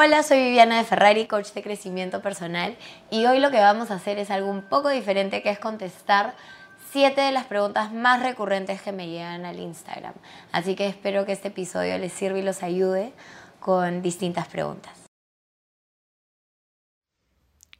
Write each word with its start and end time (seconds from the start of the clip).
Hola, 0.00 0.22
soy 0.22 0.38
Viviana 0.38 0.78
de 0.78 0.84
Ferrari, 0.84 1.26
coach 1.26 1.48
de 1.54 1.60
crecimiento 1.60 2.22
personal, 2.22 2.76
y 3.10 3.26
hoy 3.26 3.40
lo 3.40 3.50
que 3.50 3.58
vamos 3.58 3.90
a 3.90 3.94
hacer 3.94 4.20
es 4.20 4.30
algo 4.30 4.48
un 4.48 4.62
poco 4.62 4.90
diferente, 4.90 5.42
que 5.42 5.50
es 5.50 5.58
contestar 5.58 6.36
siete 6.92 7.20
de 7.20 7.32
las 7.32 7.46
preguntas 7.46 7.92
más 7.92 8.22
recurrentes 8.22 8.80
que 8.80 8.92
me 8.92 9.08
llegan 9.08 9.44
al 9.44 9.58
Instagram. 9.58 10.14
Así 10.52 10.76
que 10.76 10.86
espero 10.86 11.26
que 11.26 11.32
este 11.32 11.48
episodio 11.48 11.98
les 11.98 12.12
sirva 12.12 12.38
y 12.38 12.42
los 12.42 12.62
ayude 12.62 13.12
con 13.58 14.00
distintas 14.00 14.46
preguntas. 14.46 14.92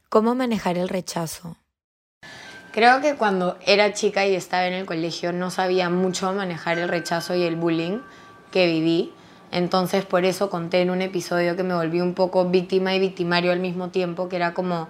¿Cómo 0.08 0.34
manejar 0.34 0.76
el 0.76 0.88
rechazo? 0.88 1.56
Creo 2.72 3.00
que 3.00 3.14
cuando 3.14 3.58
era 3.64 3.92
chica 3.92 4.26
y 4.26 4.34
estaba 4.34 4.66
en 4.66 4.74
el 4.74 4.86
colegio 4.86 5.32
no 5.32 5.52
sabía 5.52 5.88
mucho 5.88 6.32
manejar 6.32 6.80
el 6.80 6.88
rechazo 6.88 7.36
y 7.36 7.44
el 7.44 7.54
bullying 7.54 8.00
que 8.50 8.66
viví 8.66 9.12
entonces 9.50 10.04
por 10.04 10.24
eso 10.24 10.50
conté 10.50 10.82
en 10.82 10.90
un 10.90 11.02
episodio 11.02 11.56
que 11.56 11.62
me 11.62 11.74
volví 11.74 12.00
un 12.00 12.14
poco 12.14 12.44
víctima 12.44 12.94
y 12.94 13.00
victimario 13.00 13.52
al 13.52 13.60
mismo 13.60 13.88
tiempo, 13.88 14.28
que 14.28 14.36
era 14.36 14.54
como 14.54 14.88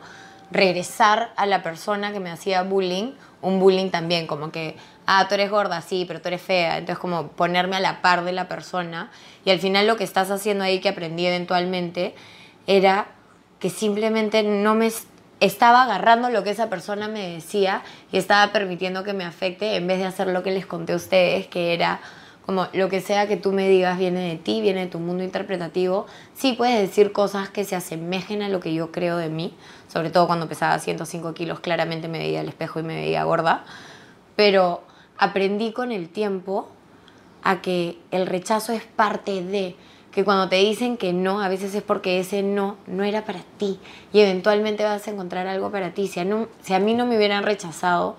regresar 0.50 1.32
a 1.36 1.46
la 1.46 1.62
persona 1.62 2.12
que 2.12 2.20
me 2.20 2.30
hacía 2.30 2.62
bullying, 2.62 3.12
un 3.42 3.60
bullying 3.60 3.90
también, 3.90 4.26
como 4.26 4.50
que, 4.50 4.76
ah, 5.06 5.26
tú 5.28 5.34
eres 5.34 5.50
gorda, 5.50 5.80
sí, 5.82 6.04
pero 6.06 6.20
tú 6.20 6.28
eres 6.28 6.42
fea, 6.42 6.78
entonces 6.78 6.98
como 6.98 7.28
ponerme 7.28 7.76
a 7.76 7.80
la 7.80 8.00
par 8.00 8.24
de 8.24 8.32
la 8.32 8.48
persona. 8.48 9.10
Y 9.44 9.50
al 9.50 9.58
final 9.58 9.86
lo 9.86 9.96
que 9.96 10.04
estás 10.04 10.30
haciendo 10.30 10.64
ahí 10.64 10.80
que 10.80 10.88
aprendí 10.88 11.26
eventualmente 11.26 12.14
era 12.66 13.09
que 13.59 13.70
simplemente 13.70 14.42
no 14.42 14.74
me 14.74 14.90
estaba 15.40 15.84
agarrando 15.84 16.30
lo 16.30 16.42
que 16.42 16.50
esa 16.50 16.68
persona 16.68 17.09
me 17.09 17.34
decía 17.34 17.82
y 18.10 18.18
estaba 18.18 18.52
permitiendo 18.52 19.04
que 19.04 19.12
me 19.12 19.24
afecte 19.24 19.76
en 19.76 19.86
vez 19.86 19.98
de 19.98 20.06
hacer 20.06 20.28
lo 20.28 20.42
que 20.42 20.50
les 20.50 20.66
conté 20.66 20.95
a 20.95 20.96
ustedes, 20.96 21.46
que 21.46 21.74
era 21.74 22.00
como 22.48 22.66
lo 22.73 22.88
que 22.88 23.02
sea 23.02 23.29
que 23.29 23.37
tú 23.37 23.52
me 23.52 23.69
digas 23.69 23.98
viene 23.98 24.27
de 24.27 24.37
ti, 24.37 24.62
viene 24.62 24.80
de 24.80 24.87
tu 24.87 25.01
mundo 25.01 25.23
interpretativo. 25.23 26.07
Sí 26.32 26.55
puedes 26.55 26.80
decir 26.80 27.13
cosas 27.13 27.51
que 27.51 27.63
se 27.63 27.77
asemejen 27.77 28.40
a 28.40 28.49
lo 28.49 28.59
que 28.59 28.73
yo 28.73 28.90
creo 28.90 29.18
de 29.18 29.29
mí, 29.29 29.52
sobre 29.87 30.09
todo 30.09 30.27
cuando 30.27 30.49
pesaba 30.49 30.79
105 30.79 31.35
kilos, 31.35 31.60
claramente 31.60 32.09
me 32.09 32.16
veía 32.16 32.40
al 32.40 32.49
espejo 32.49 32.80
y 32.80 32.85
me 32.85 32.95
veía 32.95 33.23
gorda, 33.24 33.66
pero 34.35 34.82
aprendí 35.18 35.73
con 35.73 35.93
el 35.93 36.09
tiempo 36.09 36.71
a 37.43 37.60
que 37.60 37.99
el 38.13 38.27
rechazo 38.27 38.73
es 38.73 38.83
parte 38.83 39.45
de, 39.45 39.77
que 40.10 40.24
cuando 40.24 40.49
te 40.49 40.57
dicen 40.57 40.96
que 40.96 41.12
no, 41.12 41.43
a 41.43 41.51
veces 41.51 41.74
es 41.74 41.83
porque 41.83 42.18
ese 42.18 42.43
no 42.43 42.79
no 42.87 43.05
era 43.05 43.27
para 43.27 43.40
ti 43.59 43.79
y 44.10 44.21
eventualmente 44.21 44.85
vas 44.85 45.07
a 45.07 45.10
encontrar 45.10 45.49
algo 45.49 45.71
para 45.71 45.93
ti. 45.93 46.09
Si 46.09 46.18
a, 46.18 46.27
si 46.62 46.73
a 46.73 46.79
mí 46.79 46.95
no 46.95 47.05
me 47.05 47.18
hubieran 47.18 47.45
rechazado, 47.45 48.16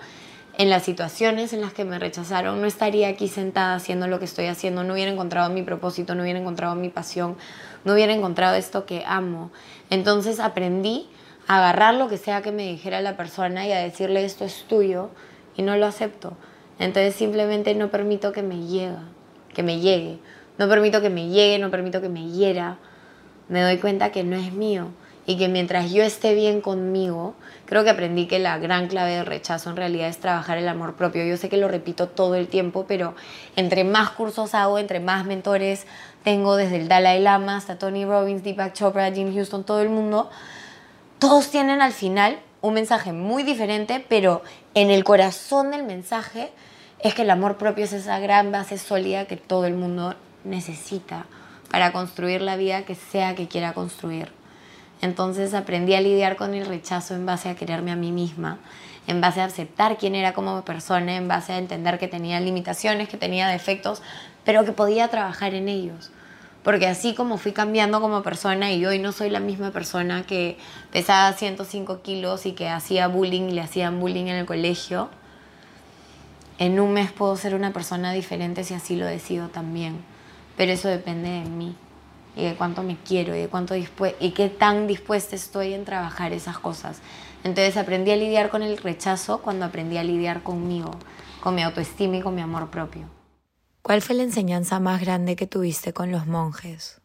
en 0.60 0.70
las 0.70 0.84
situaciones 0.84 1.54
en 1.54 1.62
las 1.62 1.72
que 1.72 1.86
me 1.86 2.00
rechazaron, 2.00 2.60
no 2.60 2.68
estaría 2.68 3.08
aquí 3.08 3.30
sentada 3.30 3.76
haciendo 3.76 4.08
lo 4.08 4.20
que 4.20 4.26
estoy 4.26 4.48
haciendo, 4.48 4.84
no 4.84 4.92
hubiera 4.92 5.10
encontrado 5.10 5.50
mi 5.50 5.64
propósito, 5.64 6.16
no 6.16 6.24
hubiera 6.24 6.38
encontrado 6.38 6.76
mi 6.76 6.90
pasión, 6.90 7.38
no 7.86 7.94
hubiera 7.94 8.14
encontrado 8.14 8.56
esto 8.58 8.86
que 8.86 9.06
amo. 9.08 9.52
Entonces 9.90 10.42
aprendí 10.42 11.08
a 11.48 11.60
agarrar 11.60 11.94
lo 11.94 12.10
que 12.10 12.18
sea 12.18 12.42
que 12.42 12.52
me 12.52 12.68
dijera 12.68 13.00
la 13.00 13.16
persona 13.16 13.66
y 13.68 13.72
a 13.72 13.80
decirle 13.80 14.26
esto 14.26 14.44
es 14.44 14.66
tuyo 14.68 15.12
y 15.56 15.62
no 15.62 15.78
lo 15.78 15.86
acepto. 15.86 16.34
Entonces 16.78 17.16
simplemente 17.16 17.74
no 17.74 17.90
permito 17.90 18.34
que 18.34 18.44
me 18.44 18.68
llegue, 18.68 18.98
que 19.54 19.64
me 19.64 19.80
llegue. 19.80 20.20
No 20.58 20.68
permito 20.68 21.00
que 21.00 21.10
me 21.10 21.30
llegue, 21.30 21.58
no 21.58 21.72
permito 21.72 22.02
que 22.02 22.10
me 22.10 22.32
hiera. 22.32 22.80
Me 23.48 23.62
doy 23.62 23.78
cuenta 23.78 24.12
que 24.12 24.26
no 24.26 24.36
es 24.36 24.52
mío 24.52 24.90
y 25.30 25.38
que 25.38 25.48
mientras 25.48 25.92
yo 25.92 26.02
esté 26.02 26.34
bien 26.34 26.60
conmigo, 26.60 27.36
creo 27.68 27.84
que 27.84 27.92
aprendí 27.92 28.26
que 28.26 28.40
la 28.40 28.58
gran 28.58 28.88
clave 28.88 29.12
del 29.12 29.28
rechazo 29.28 29.70
en 29.70 29.76
realidad 29.76 30.08
es 30.08 30.18
trabajar 30.18 30.58
el 30.58 30.68
amor 30.68 30.96
propio. 30.96 31.24
Yo 31.24 31.38
sé 31.38 31.50
que 31.50 31.58
lo 31.58 31.68
repito 31.68 32.08
todo 32.08 32.34
el 32.34 32.48
tiempo, 32.48 32.86
pero 32.88 33.14
entre 33.56 33.84
más 33.84 34.10
cursos 34.10 34.56
hago, 34.56 34.80
entre 34.80 35.00
más 35.00 35.28
mentores 35.28 35.86
tengo, 36.24 36.56
desde 36.56 36.78
el 36.78 36.88
Dalai 36.88 37.22
Lama 37.22 37.58
hasta 37.58 37.78
Tony 37.78 38.06
Robbins, 38.06 38.44
Deepak 38.44 38.74
Chopra, 38.74 39.12
Jim 39.12 39.32
Houston, 39.32 39.64
todo 39.64 39.82
el 39.82 39.90
mundo, 39.90 40.32
todos 41.20 41.52
tienen 41.52 41.84
al 41.84 41.94
final 41.94 42.40
un 42.62 42.74
mensaje 42.74 43.14
muy 43.14 43.44
diferente, 43.44 44.04
pero 44.10 44.42
en 44.74 44.90
el 44.90 45.04
corazón 45.04 45.70
del 45.70 45.84
mensaje 45.84 46.50
es 47.02 47.14
que 47.14 47.22
el 47.22 47.30
amor 47.30 47.58
propio 47.58 47.84
es 47.84 47.94
esa 47.94 48.18
gran 48.18 48.52
base 48.52 48.80
sólida 48.80 49.26
que 49.26 49.38
todo 49.38 49.66
el 49.66 49.76
mundo 49.76 50.16
necesita 50.44 51.28
para 51.70 51.92
construir 51.92 52.42
la 52.42 52.56
vida 52.56 52.82
que 52.82 52.96
sea 52.96 53.36
que 53.36 53.48
quiera 53.48 53.74
construir. 53.74 54.39
Entonces 55.02 55.54
aprendí 55.54 55.94
a 55.94 56.02
lidiar 56.02 56.36
con 56.36 56.54
el 56.54 56.66
rechazo 56.66 57.16
en 57.16 57.26
base 57.26 57.50
a 57.50 57.56
quererme 57.56 57.92
a 57.92 57.96
mí 57.96 58.12
misma, 58.12 58.60
en 59.08 59.22
base 59.22 59.42
a 59.42 59.46
aceptar 59.46 59.98
quién 59.98 60.14
era 60.14 60.34
como 60.34 60.64
persona, 60.66 61.16
en 61.16 61.28
base 61.28 61.54
a 61.54 61.58
entender 61.58 62.00
que 62.00 62.08
tenía 62.08 62.40
limitaciones, 62.40 63.08
que 63.08 63.18
tenía 63.18 63.48
defectos, 63.48 64.02
pero 64.44 64.66
que 64.66 64.74
podía 64.74 65.08
trabajar 65.08 65.54
en 65.54 65.70
ellos. 65.70 66.12
Porque 66.64 66.88
así 66.88 67.16
como 67.16 67.38
fui 67.38 67.54
cambiando 67.54 68.02
como 68.02 68.22
persona 68.22 68.74
y 68.74 68.86
hoy 68.86 69.00
no 69.00 69.14
soy 69.14 69.30
la 69.30 69.40
misma 69.40 69.72
persona 69.72 70.24
que 70.24 70.58
pesaba 70.92 71.32
105 71.32 72.02
kilos 72.02 72.46
y 72.46 72.52
que 72.52 72.68
hacía 72.68 73.08
bullying 73.08 73.54
le 73.54 73.62
hacían 73.62 74.02
bullying 74.02 74.26
en 74.26 74.36
el 74.36 74.46
colegio, 74.46 75.10
en 76.58 76.82
un 76.82 76.92
mes 76.92 77.14
puedo 77.14 77.38
ser 77.38 77.56
una 77.56 77.72
persona 77.72 78.12
diferente 78.12 78.66
si 78.66 78.74
así 78.74 78.98
lo 78.98 79.06
decido 79.06 79.48
también. 79.48 80.04
Pero 80.58 80.74
eso 80.74 80.90
depende 80.90 81.30
de 81.30 81.46
mí 81.46 81.74
y 82.40 82.46
de 82.46 82.56
cuánto 82.56 82.84
me 82.84 82.98
quiero 82.98 83.36
y 83.36 83.40
de 83.40 83.48
cuánto 83.48 83.76
y 83.76 84.32
qué 84.32 84.50
tan 84.50 84.88
dispuesta 84.88 85.36
estoy 85.36 85.74
en 85.74 85.86
trabajar 85.86 86.34
esas 86.34 86.58
cosas. 86.58 87.02
Entonces 87.44 87.78
aprendí 87.78 88.12
a 88.12 88.16
lidiar 88.16 88.50
con 88.50 88.64
el 88.64 88.78
rechazo 88.78 89.42
cuando 89.42 89.66
aprendí 89.66 89.98
a 89.98 90.04
lidiar 90.04 90.44
conmigo, 90.44 90.92
con 91.42 91.56
mi 91.56 91.64
autoestima 91.64 92.18
y 92.18 92.22
con 92.22 92.36
mi 92.36 92.42
amor 92.42 92.70
propio. 92.70 93.08
¿Cuál 93.82 94.02
fue 94.02 94.16
la 94.16 94.24
enseñanza 94.24 94.80
más 94.80 95.02
grande 95.02 95.36
que 95.36 95.48
tuviste 95.48 95.94
con 95.94 96.12
los 96.12 96.28
monjes? 96.28 97.02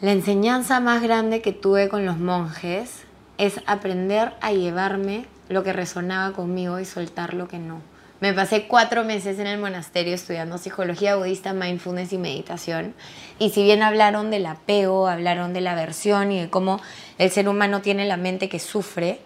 La 0.00 0.12
enseñanza 0.12 0.80
más 0.80 1.02
grande 1.02 1.40
que 1.40 1.52
tuve 1.52 1.88
con 1.88 2.04
los 2.04 2.18
monjes 2.18 3.04
es 3.38 3.60
aprender 3.66 4.34
a 4.40 4.52
llevarme 4.52 5.26
lo 5.48 5.62
que 5.62 5.72
resonaba 5.72 6.34
conmigo 6.34 6.80
y 6.80 6.84
soltar 6.84 7.34
lo 7.34 7.48
que 7.48 7.58
no. 7.58 7.80
Me 8.24 8.32
pasé 8.32 8.66
cuatro 8.66 9.04
meses 9.04 9.38
en 9.38 9.46
el 9.46 9.58
monasterio 9.58 10.14
estudiando 10.14 10.56
psicología 10.56 11.14
budista, 11.14 11.52
mindfulness 11.52 12.14
y 12.14 12.16
meditación. 12.16 12.94
Y 13.38 13.50
si 13.50 13.62
bien 13.64 13.82
hablaron 13.82 14.30
del 14.30 14.46
apego, 14.46 15.08
hablaron 15.08 15.52
de 15.52 15.60
la 15.60 15.72
aversión 15.72 16.32
y 16.32 16.40
de 16.40 16.48
cómo 16.48 16.80
el 17.18 17.30
ser 17.30 17.50
humano 17.50 17.82
tiene 17.82 18.06
la 18.06 18.16
mente 18.16 18.48
que 18.48 18.60
sufre, 18.60 19.20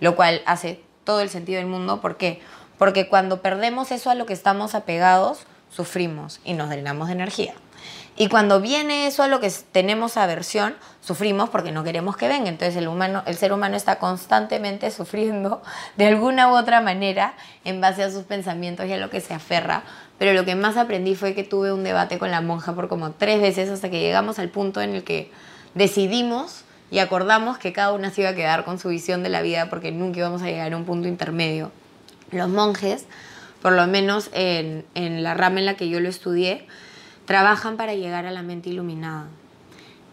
lo 0.00 0.16
cual 0.16 0.42
hace 0.46 0.80
todo 1.04 1.20
el 1.20 1.28
sentido 1.28 1.58
del 1.58 1.68
mundo. 1.68 2.00
¿Por 2.00 2.16
qué? 2.16 2.40
Porque 2.76 3.08
cuando 3.08 3.40
perdemos 3.40 3.92
eso 3.92 4.10
a 4.10 4.16
lo 4.16 4.26
que 4.26 4.32
estamos 4.32 4.74
apegados, 4.74 5.46
sufrimos 5.70 6.40
y 6.44 6.54
nos 6.54 6.70
drenamos 6.70 7.06
de 7.06 7.14
energía. 7.14 7.54
Y 8.16 8.28
cuando 8.28 8.60
viene 8.60 9.06
eso 9.06 9.22
a 9.22 9.28
lo 9.28 9.40
que 9.40 9.50
tenemos 9.72 10.16
aversión, 10.16 10.74
sufrimos 11.00 11.48
porque 11.48 11.72
no 11.72 11.84
queremos 11.84 12.16
que 12.16 12.28
venga. 12.28 12.48
Entonces 12.48 12.76
el, 12.76 12.88
humano, 12.88 13.22
el 13.26 13.36
ser 13.36 13.52
humano 13.52 13.76
está 13.76 13.98
constantemente 13.98 14.90
sufriendo 14.90 15.62
de 15.96 16.06
alguna 16.06 16.48
u 16.52 16.56
otra 16.56 16.80
manera 16.80 17.34
en 17.64 17.80
base 17.80 18.02
a 18.02 18.10
sus 18.10 18.24
pensamientos 18.24 18.86
y 18.86 18.92
a 18.92 18.98
lo 18.98 19.10
que 19.10 19.20
se 19.20 19.34
aferra. 19.34 19.84
Pero 20.18 20.34
lo 20.34 20.44
que 20.44 20.54
más 20.54 20.76
aprendí 20.76 21.14
fue 21.14 21.34
que 21.34 21.44
tuve 21.44 21.72
un 21.72 21.82
debate 21.82 22.18
con 22.18 22.30
la 22.30 22.40
monja 22.40 22.74
por 22.74 22.88
como 22.88 23.12
tres 23.12 23.40
veces 23.40 23.70
hasta 23.70 23.90
que 23.90 24.00
llegamos 24.00 24.38
al 24.38 24.50
punto 24.50 24.82
en 24.82 24.94
el 24.94 25.04
que 25.04 25.30
decidimos 25.74 26.64
y 26.90 26.98
acordamos 26.98 27.56
que 27.56 27.72
cada 27.72 27.92
una 27.92 28.10
se 28.10 28.22
iba 28.22 28.30
a 28.30 28.34
quedar 28.34 28.64
con 28.64 28.78
su 28.78 28.88
visión 28.88 29.22
de 29.22 29.28
la 29.28 29.42
vida 29.42 29.70
porque 29.70 29.92
nunca 29.92 30.18
íbamos 30.18 30.42
a 30.42 30.46
llegar 30.46 30.72
a 30.72 30.76
un 30.76 30.84
punto 30.84 31.08
intermedio. 31.08 31.70
Los 32.32 32.48
monjes, 32.48 33.06
por 33.62 33.72
lo 33.72 33.86
menos 33.86 34.28
en, 34.32 34.84
en 34.94 35.22
la 35.22 35.34
rama 35.34 35.60
en 35.60 35.66
la 35.66 35.74
que 35.74 35.88
yo 35.88 36.00
lo 36.00 36.08
estudié, 36.08 36.66
trabajan 37.30 37.76
para 37.76 37.94
llegar 37.94 38.26
a 38.26 38.32
la 38.32 38.42
mente 38.42 38.70
iluminada. 38.70 39.28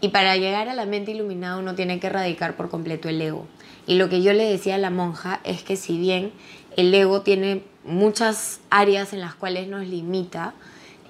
Y 0.02 0.10
para 0.10 0.38
llegar 0.38 0.70
a 0.70 0.76
la 0.76 0.86
mente 0.86 1.10
iluminada 1.10 1.58
uno 1.58 1.74
tiene 1.74 2.00
que 2.00 2.06
erradicar 2.06 2.56
por 2.56 2.70
completo 2.70 3.10
el 3.10 3.20
ego. 3.20 3.48
Y 3.88 3.96
lo 3.96 4.08
que 4.08 4.22
yo 4.22 4.34
le 4.34 4.44
decía 4.44 4.76
a 4.76 4.78
la 4.78 4.92
monja 4.92 5.40
es 5.44 5.64
que 5.64 5.78
si 5.78 5.98
bien 5.98 6.32
el 6.76 6.94
ego 6.94 7.24
tiene 7.24 7.64
muchas 7.84 8.60
áreas 8.70 9.14
en 9.14 9.22
las 9.22 9.34
cuales 9.34 9.68
nos 9.68 9.88
limita, 9.88 10.54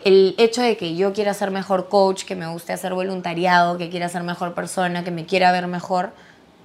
el 0.05 0.33
hecho 0.37 0.61
de 0.61 0.77
que 0.77 0.95
yo 0.95 1.11
quiera 1.11 1.33
ser 1.33 1.51
mejor 1.51 1.89
coach, 1.89 2.23
que 2.23 2.37
me 2.37 2.47
guste 2.47 2.71
hacer 2.71 2.93
voluntariado, 2.93 3.77
que 3.77 3.89
quiera 3.89 4.07
ser 4.07 4.23
mejor 4.23 4.53
persona, 4.53 5.03
que 5.03 5.11
me 5.11 5.25
quiera 5.25 5.51
ver 5.51 5.67
mejor, 5.67 6.13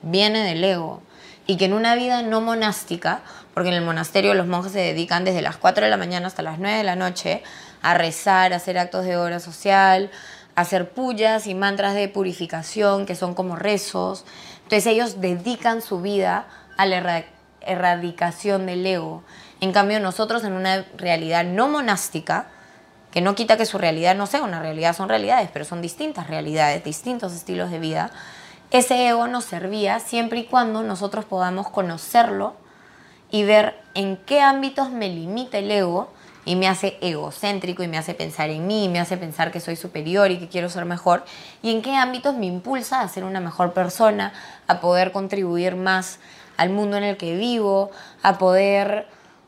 viene 0.03 0.45
del 0.45 0.63
ego. 0.63 1.03
Y 1.49 1.57
que 1.57 1.65
en 1.65 1.73
una 1.73 1.97
vida 1.97 2.23
no 2.23 2.41
monástica, 2.41 3.23
porque 3.55 3.71
en 3.71 3.75
el 3.75 3.85
monasterio 3.85 4.35
los 4.35 4.47
monjes 4.47 4.71
se 4.71 4.79
dedican 4.79 5.25
desde 5.25 5.43
las 5.43 5.57
4 5.57 5.83
de 5.83 5.91
la 5.91 5.97
mañana 5.97 6.29
hasta 6.29 6.43
las 6.43 6.61
9 6.61 6.79
de 6.79 6.85
la 6.85 6.95
noche 6.95 7.43
a 7.83 7.95
rezar, 7.95 8.53
a 8.53 8.57
hacer 8.57 8.79
actos 8.79 9.05
de 9.05 9.17
obra 9.17 9.41
social, 9.41 10.11
a 10.55 10.63
hacer 10.63 10.91
pullas 10.91 11.47
y 11.47 11.55
mantras 11.55 11.95
de 11.95 12.09
purificación, 12.09 13.07
que 13.07 13.15
son 13.15 13.35
como 13.35 13.57
rezos. 13.57 14.25
Entonces 14.63 14.87
ellos 14.87 15.21
dedican 15.21 15.83
su 15.83 16.01
vida 16.01 16.47
a 16.77 16.87
la 16.87 17.25
erradicación 17.61 18.67
del 18.67 18.87
ego. 18.87 19.23
En 19.61 19.73
cambio 19.73 20.01
nosotros 20.01 20.45
en 20.45 20.53
una 20.53 20.85
realidad 20.97 21.45
no 21.45 21.69
monástica, 21.69 22.47
que 23.11 23.21
no 23.21 23.35
quita 23.35 23.59
que 23.59 23.67
su 23.67 23.77
realidad 23.77 24.15
no 24.15 24.27
sea 24.27 24.43
una 24.43 24.61
realidad, 24.61 24.97
son 24.97 25.09
realidades, 25.09 25.51
pero 25.53 25.67
son 25.67 25.83
distintas 25.83 26.29
realidades, 26.29 26.83
distintos 26.83 27.35
estilos 27.35 27.71
de 27.71 27.79
vida, 27.79 28.11
ese 28.73 29.07
ego 29.07 29.27
nos 29.27 29.45
servía 29.45 30.01
siempre 30.01 30.39
y 30.41 30.45
cuando 30.45 30.83
nosotros 30.83 31.27
podamos 31.27 31.69
conocerlo 31.69 32.55
y 33.31 33.45
ver 33.45 33.79
en 33.93 34.17
qué 34.17 34.41
ámbitos 34.41 34.91
me 34.91 35.11
limita 35.11 35.59
el 35.59 35.71
ego 35.71 36.11
y 36.45 36.57
me 36.57 36.69
hace 36.69 36.99
egocéntrico 37.01 37.83
y 37.83 37.89
me 37.89 37.99
hace 37.99 38.15
pensar 38.15 38.51
en 38.51 38.67
mí, 38.67 38.85
y 38.85 38.89
me 38.89 39.01
hace 39.01 39.17
pensar 39.17 39.53
que 39.53 39.61
soy 39.61 39.77
superior 39.77 40.31
y 40.31 40.39
que 40.39 40.49
quiero 40.49 40.69
ser 40.69 40.85
mejor, 40.85 41.25
y 41.63 41.71
en 41.71 41.83
qué 41.83 41.97
ámbitos 41.97 42.37
me 42.37 42.47
impulsa 42.47 43.01
a 43.01 43.09
ser 43.09 43.25
una 43.25 43.41
mejor 43.41 43.73
persona, 43.73 44.33
a 44.67 44.81
poder 44.81 45.13
contribuir 45.13 45.77
más 45.77 46.19
al 46.57 46.71
mundo 46.71 46.97
en 46.97 47.05
el 47.05 47.17
que 47.17 47.37
vivo, 47.37 47.91
a 48.23 48.39
poder 48.39 49.07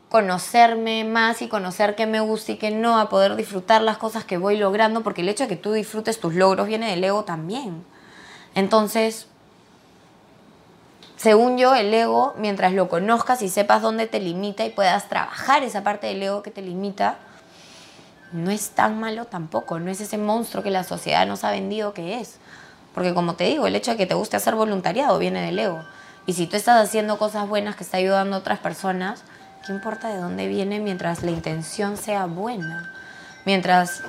conocerme 0.09 1.03
más 1.03 1.41
y 1.41 1.47
conocer 1.47 1.95
qué 1.95 2.05
me 2.05 2.21
gusta 2.21 2.53
y 2.53 2.57
qué 2.57 2.71
no, 2.71 2.99
a 2.99 3.09
poder 3.09 3.35
disfrutar 3.35 3.81
las 3.81 3.97
cosas 3.97 4.23
que 4.23 4.37
voy 4.37 4.57
logrando, 4.57 5.03
porque 5.03 5.21
el 5.21 5.29
hecho 5.29 5.43
de 5.43 5.49
que 5.49 5.55
tú 5.57 5.73
disfrutes 5.73 6.19
tus 6.19 6.35
logros 6.35 6.67
viene 6.67 6.89
del 6.89 7.03
ego 7.03 7.25
también. 7.25 7.83
Entonces, 8.53 9.27
según 11.17 11.57
yo, 11.57 11.75
el 11.75 11.93
ego, 11.93 12.33
mientras 12.37 12.73
lo 12.73 12.89
conozcas 12.89 13.41
y 13.41 13.49
sepas 13.49 13.81
dónde 13.81 14.07
te 14.07 14.19
limita 14.19 14.65
y 14.65 14.69
puedas 14.69 15.07
trabajar 15.07 15.63
esa 15.63 15.83
parte 15.83 16.07
del 16.07 16.21
ego 16.21 16.43
que 16.43 16.51
te 16.51 16.61
limita, 16.61 17.17
no 18.31 18.51
es 18.51 18.71
tan 18.71 18.99
malo 18.99 19.25
tampoco, 19.25 19.79
no 19.79 19.89
es 19.89 20.01
ese 20.01 20.17
monstruo 20.17 20.61
que 20.61 20.71
la 20.71 20.83
sociedad 20.83 21.25
nos 21.25 21.43
ha 21.43 21.51
vendido 21.51 21.93
que 21.93 22.19
es. 22.19 22.37
Porque 22.93 23.13
como 23.13 23.35
te 23.35 23.45
digo, 23.45 23.67
el 23.67 23.75
hecho 23.75 23.91
de 23.91 23.97
que 23.97 24.05
te 24.05 24.13
guste 24.13 24.37
hacer 24.37 24.55
voluntariado 24.55 25.17
viene 25.17 25.45
del 25.45 25.59
ego. 25.59 25.85
Y 26.25 26.33
si 26.33 26.47
tú 26.47 26.57
estás 26.57 26.81
haciendo 26.83 27.17
cosas 27.17 27.47
buenas 27.47 27.75
que 27.75 27.83
está 27.83 27.97
ayudando 27.97 28.35
a 28.35 28.39
otras 28.39 28.59
personas, 28.59 29.23
¿qué 29.65 29.71
importa 29.71 30.09
de 30.09 30.17
dónde 30.17 30.47
viene 30.47 30.79
mientras 30.79 31.23
la 31.23 31.31
intención 31.31 31.97
sea 31.97 32.25
buena? 32.25 32.91
Mientras 33.45 34.01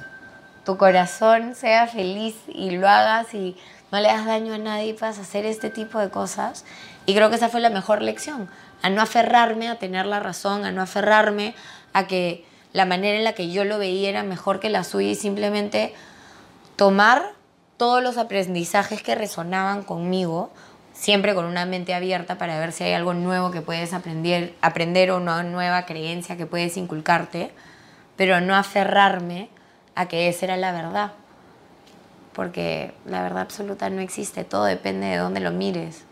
tu 0.65 0.77
corazón 0.77 1.55
sea 1.55 1.87
feliz 1.87 2.35
y 2.49 2.71
lo 2.73 2.89
hagas 2.89 3.33
y 3.35 3.57
no 3.97 4.03
le 4.03 4.09
das 4.09 4.27
daño 4.27 4.53
a 4.53 4.59
nadie 4.59 4.95
y 5.01 5.03
a 5.03 5.09
hacer 5.09 5.47
este 5.47 5.71
tipo 5.71 5.99
de 5.99 6.11
cosas. 6.11 6.67
Y 7.07 7.15
creo 7.15 7.31
que 7.31 7.37
esa 7.37 7.49
fue 7.49 7.63
la 7.63 7.71
mejor 7.71 8.03
lección, 8.03 8.51
a 8.83 8.91
no 8.91 9.01
aferrarme 9.01 9.69
a 9.69 9.79
tener 9.79 10.05
la 10.05 10.21
razón, 10.21 10.67
a 10.67 10.71
no 10.71 10.83
aferrarme 10.83 11.55
a 11.95 12.07
que 12.07 12.45
la 12.75 12.85
manera 12.85 13.17
en 13.17 13.25
la 13.25 13.33
que 13.33 13.51
yo 13.51 13.65
lo 13.65 13.79
veía 13.79 14.11
era 14.11 14.23
mejor 14.23 14.61
que 14.61 14.69
la 14.69 14.85
suya 14.85 15.09
y 15.09 15.15
simplemente 15.15 15.95
tomar 16.77 17.33
todos 17.79 18.03
los 18.03 18.19
aprendizajes 18.19 19.03
que 19.03 19.15
resonaban 19.15 19.83
conmigo, 19.83 20.51
siempre 20.93 21.35
con 21.35 21.47
una 21.47 21.65
mente 21.65 21.95
abierta 21.95 22.37
para 22.37 22.59
ver 22.59 22.73
si 22.73 22.85
hay 22.85 22.93
algo 22.93 23.15
nuevo 23.15 23.51
que 23.51 23.63
puedes 23.63 23.95
aprender, 23.95 24.55
aprender 24.61 25.11
o 25.11 25.17
una 25.17 25.43
nueva 25.43 25.87
creencia 25.87 26.37
que 26.37 26.45
puedes 26.45 26.77
inculcarte, 26.77 27.51
pero 28.17 28.43
no 28.43 28.57
aferrarme 28.57 29.49
a 29.95 30.07
que 30.07 30.29
esa 30.29 30.45
era 30.45 30.59
la 30.59 30.73
verdad 30.73 31.13
porque 32.37 32.93
la 33.07 33.23
verdad 33.23 33.41
absoluta 33.41 33.89
no 33.89 34.03
existe, 34.03 34.45
todo 34.45 34.65
depende 34.65 35.07
de 35.07 35.17
dónde 35.17 35.41
lo 35.41 35.53
mires, 35.53 36.03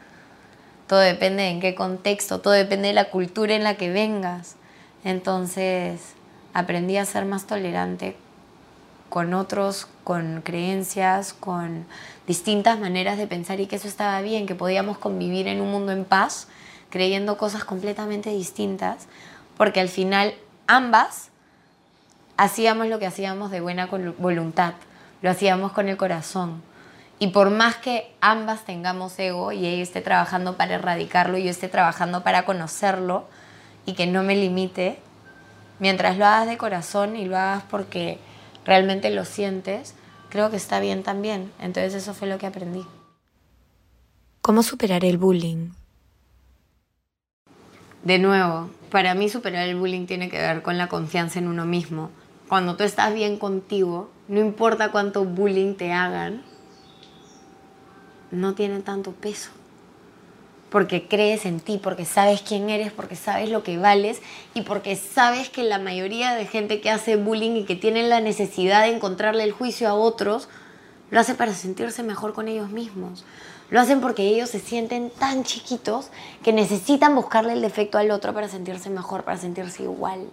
todo 0.89 1.01
depende 1.01 1.43
de 1.43 1.51
en 1.51 1.61
qué 1.61 1.75
contexto, 1.75 2.41
todo 2.41 2.55
depende 2.55 2.89
de 2.89 2.95
la 2.95 3.11
cultura 3.11 3.55
en 3.55 3.63
la 3.63 3.77
que 3.77 3.91
vengas. 3.91 4.57
Entonces 5.05 6.15
aprendí 6.55 6.97
a 6.97 7.05
ser 7.05 7.27
más 7.27 7.47
tolerante 7.47 8.17
con 9.11 9.35
otros, 9.35 9.87
con 10.03 10.41
creencias, 10.41 11.35
con 11.35 11.85
distintas 12.27 12.81
maneras 12.81 13.19
de 13.19 13.27
pensar 13.27 13.61
y 13.61 13.67
que 13.67 13.77
eso 13.77 13.87
estaba 13.87 14.23
bien, 14.23 14.47
que 14.47 14.55
podíamos 14.55 14.97
convivir 14.97 15.47
en 15.47 15.61
un 15.61 15.71
mundo 15.71 15.93
en 15.93 16.07
paz, 16.07 16.49
creyendo 16.89 17.37
cosas 17.37 17.65
completamente 17.65 18.31
distintas, 18.31 19.09
porque 19.59 19.81
al 19.81 19.91
final 19.91 20.33
ambas 20.67 21.29
hacíamos 22.39 22.87
lo 22.87 22.99
que 22.99 23.07
hacíamos 23.07 23.51
de 23.51 23.61
buena 23.61 23.87
voluntad 24.19 24.73
lo 25.25 25.31
hacíamos 25.31 25.73
con 25.73 25.89
el 25.89 25.97
corazón. 25.97 26.61
Y 27.19 27.29
por 27.29 27.49
más 27.49 27.77
que 27.77 28.13
ambas 28.21 28.67
tengamos 28.67 29.19
ego 29.19 29.53
y 29.53 29.65
ella 29.67 29.83
esté 29.83 30.03
trabajando 30.03 30.59
para 30.59 30.75
erradicarlo 30.75 31.39
y 31.39 31.45
yo 31.45 31.51
esté 31.51 31.69
trabajando 31.69 32.23
para 32.23 32.45
conocerlo 32.45 33.25
y 33.87 33.95
que 33.95 34.07
no 34.07 34.23
me 34.23 34.37
limite, 34.37 34.99
mientras 35.79 36.19
lo 36.19 36.27
hagas 36.27 36.47
de 36.47 36.59
corazón 36.59 37.17
y 37.17 37.25
lo 37.25 37.39
hagas 37.39 37.63
porque 37.71 38.19
realmente 38.67 39.09
lo 39.09 39.25
sientes, 39.25 39.95
creo 40.29 40.51
que 40.51 40.59
está 40.59 40.79
bien 40.79 41.03
también. 41.03 41.51
Entonces 41.59 41.95
eso 41.95 42.13
fue 42.13 42.29
lo 42.29 42.37
que 42.37 42.47
aprendí. 42.47 42.85
¿Cómo 44.43 44.63
superar 44.63 45.07
el 45.07 45.17
bullying? 45.17 45.71
De 48.03 48.19
nuevo, 48.19 48.69
para 48.91 49.15
mí 49.15 49.31
superar 49.31 49.67
el 49.69 49.77
bullying 49.77 50.05
tiene 50.05 50.29
que 50.29 50.37
ver 50.37 50.61
con 50.61 50.77
la 50.77 50.89
confianza 50.89 51.39
en 51.39 51.49
uno 51.49 51.65
mismo. 51.65 52.11
Cuando 52.55 52.77
tú 52.77 52.85
estás 52.85 53.13
bien 53.13 53.37
contigo, 53.37 54.11
no 54.29 54.39
importa 54.39 54.93
cuánto 54.93 55.25
bullying 55.25 55.75
te 55.75 55.91
hagan, 55.91 56.45
no 58.31 58.55
tiene 58.55 58.79
tanto 58.79 59.11
peso. 59.11 59.51
Porque 60.71 61.09
crees 61.09 61.47
en 61.47 61.59
ti, 61.59 61.81
porque 61.83 62.05
sabes 62.05 62.43
quién 62.43 62.71
eres, 62.71 62.93
porque 62.93 63.17
sabes 63.17 63.51
lo 63.51 63.65
que 63.65 63.77
vales 63.77 64.23
y 64.55 64.63
porque 64.63 64.95
sabes 64.95 65.49
que 65.49 65.65
la 65.65 65.81
mayoría 65.81 66.37
de 66.37 66.47
gente 66.47 66.81
que 66.81 66.93
hace 66.93 67.17
bullying 67.17 67.57
y 67.57 67.65
que 67.65 67.75
tiene 67.75 68.05
la 68.05 68.21
necesidad 68.21 68.83
de 68.83 68.95
encontrarle 68.95 69.43
el 69.43 69.51
juicio 69.51 69.89
a 69.89 69.95
otros, 69.95 70.49
lo 71.11 71.19
hace 71.19 71.35
para 71.35 71.55
sentirse 71.55 72.05
mejor 72.05 72.35
con 72.35 72.47
ellos 72.47 72.71
mismos. 72.71 73.25
Lo 73.71 73.81
hacen 73.81 74.01
porque 74.01 74.29
ellos 74.29 74.49
se 74.51 74.61
sienten 74.61 75.11
tan 75.11 75.43
chiquitos 75.43 76.11
que 76.45 76.53
necesitan 76.53 77.17
buscarle 77.17 77.55
el 77.55 77.63
defecto 77.63 77.99
al 77.99 78.13
otro 78.13 78.33
para 78.33 78.47
sentirse 78.47 78.91
mejor, 78.91 79.25
para 79.25 79.39
sentirse 79.39 79.83
igual. 79.83 80.29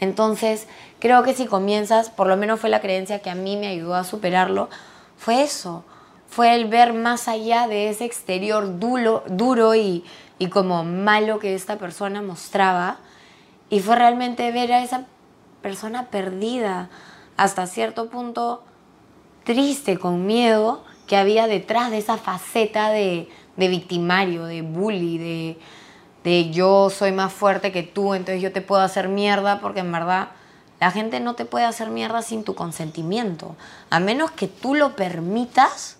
Entonces, 0.00 0.66
creo 1.00 1.22
que 1.22 1.34
si 1.34 1.46
comienzas, 1.46 2.10
por 2.10 2.28
lo 2.28 2.36
menos 2.36 2.60
fue 2.60 2.70
la 2.70 2.80
creencia 2.80 3.20
que 3.20 3.30
a 3.30 3.34
mí 3.34 3.56
me 3.56 3.68
ayudó 3.68 3.94
a 3.94 4.04
superarlo, 4.04 4.68
fue 5.16 5.42
eso, 5.42 5.84
fue 6.28 6.54
el 6.54 6.66
ver 6.66 6.92
más 6.92 7.26
allá 7.26 7.66
de 7.66 7.88
ese 7.88 8.04
exterior 8.04 8.78
duro, 8.78 9.24
duro 9.28 9.74
y, 9.74 10.04
como 10.52 10.84
malo 10.84 11.40
que 11.40 11.54
esta 11.54 11.78
persona 11.78 12.22
mostraba, 12.22 12.98
y 13.70 13.80
fue 13.80 13.96
realmente 13.96 14.50
ver 14.52 14.72
a 14.72 14.82
esa 14.82 15.06
persona 15.62 16.06
perdida, 16.06 16.90
hasta 17.36 17.66
cierto 17.66 18.08
punto 18.08 18.62
triste, 19.44 19.98
con 19.98 20.26
miedo, 20.26 20.84
que 21.06 21.16
había 21.16 21.46
detrás 21.46 21.90
de 21.90 21.98
esa 21.98 22.18
faceta 22.18 22.90
de 22.90 23.28
victimario, 23.56 24.44
de 24.44 24.62
bully, 24.62 25.18
de, 25.18 25.58
de 26.24 26.50
yo 26.50 26.90
soy 26.90 27.12
más 27.12 27.32
fuerte 27.32 27.72
que 27.72 27.82
tú, 27.82 28.14
entonces 28.14 28.42
yo 28.42 28.52
te 28.52 28.60
puedo 28.60 28.82
hacer 28.82 29.08
mierda, 29.08 29.60
porque 29.60 29.80
en 29.80 29.92
verdad 29.92 30.28
la 30.80 30.90
gente 30.90 31.20
no 31.20 31.34
te 31.34 31.44
puede 31.44 31.64
hacer 31.64 31.90
mierda 31.90 32.22
sin 32.22 32.44
tu 32.44 32.54
consentimiento. 32.54 33.56
A 33.90 34.00
menos 34.00 34.30
que 34.30 34.46
tú 34.46 34.74
lo 34.74 34.94
permitas, 34.94 35.96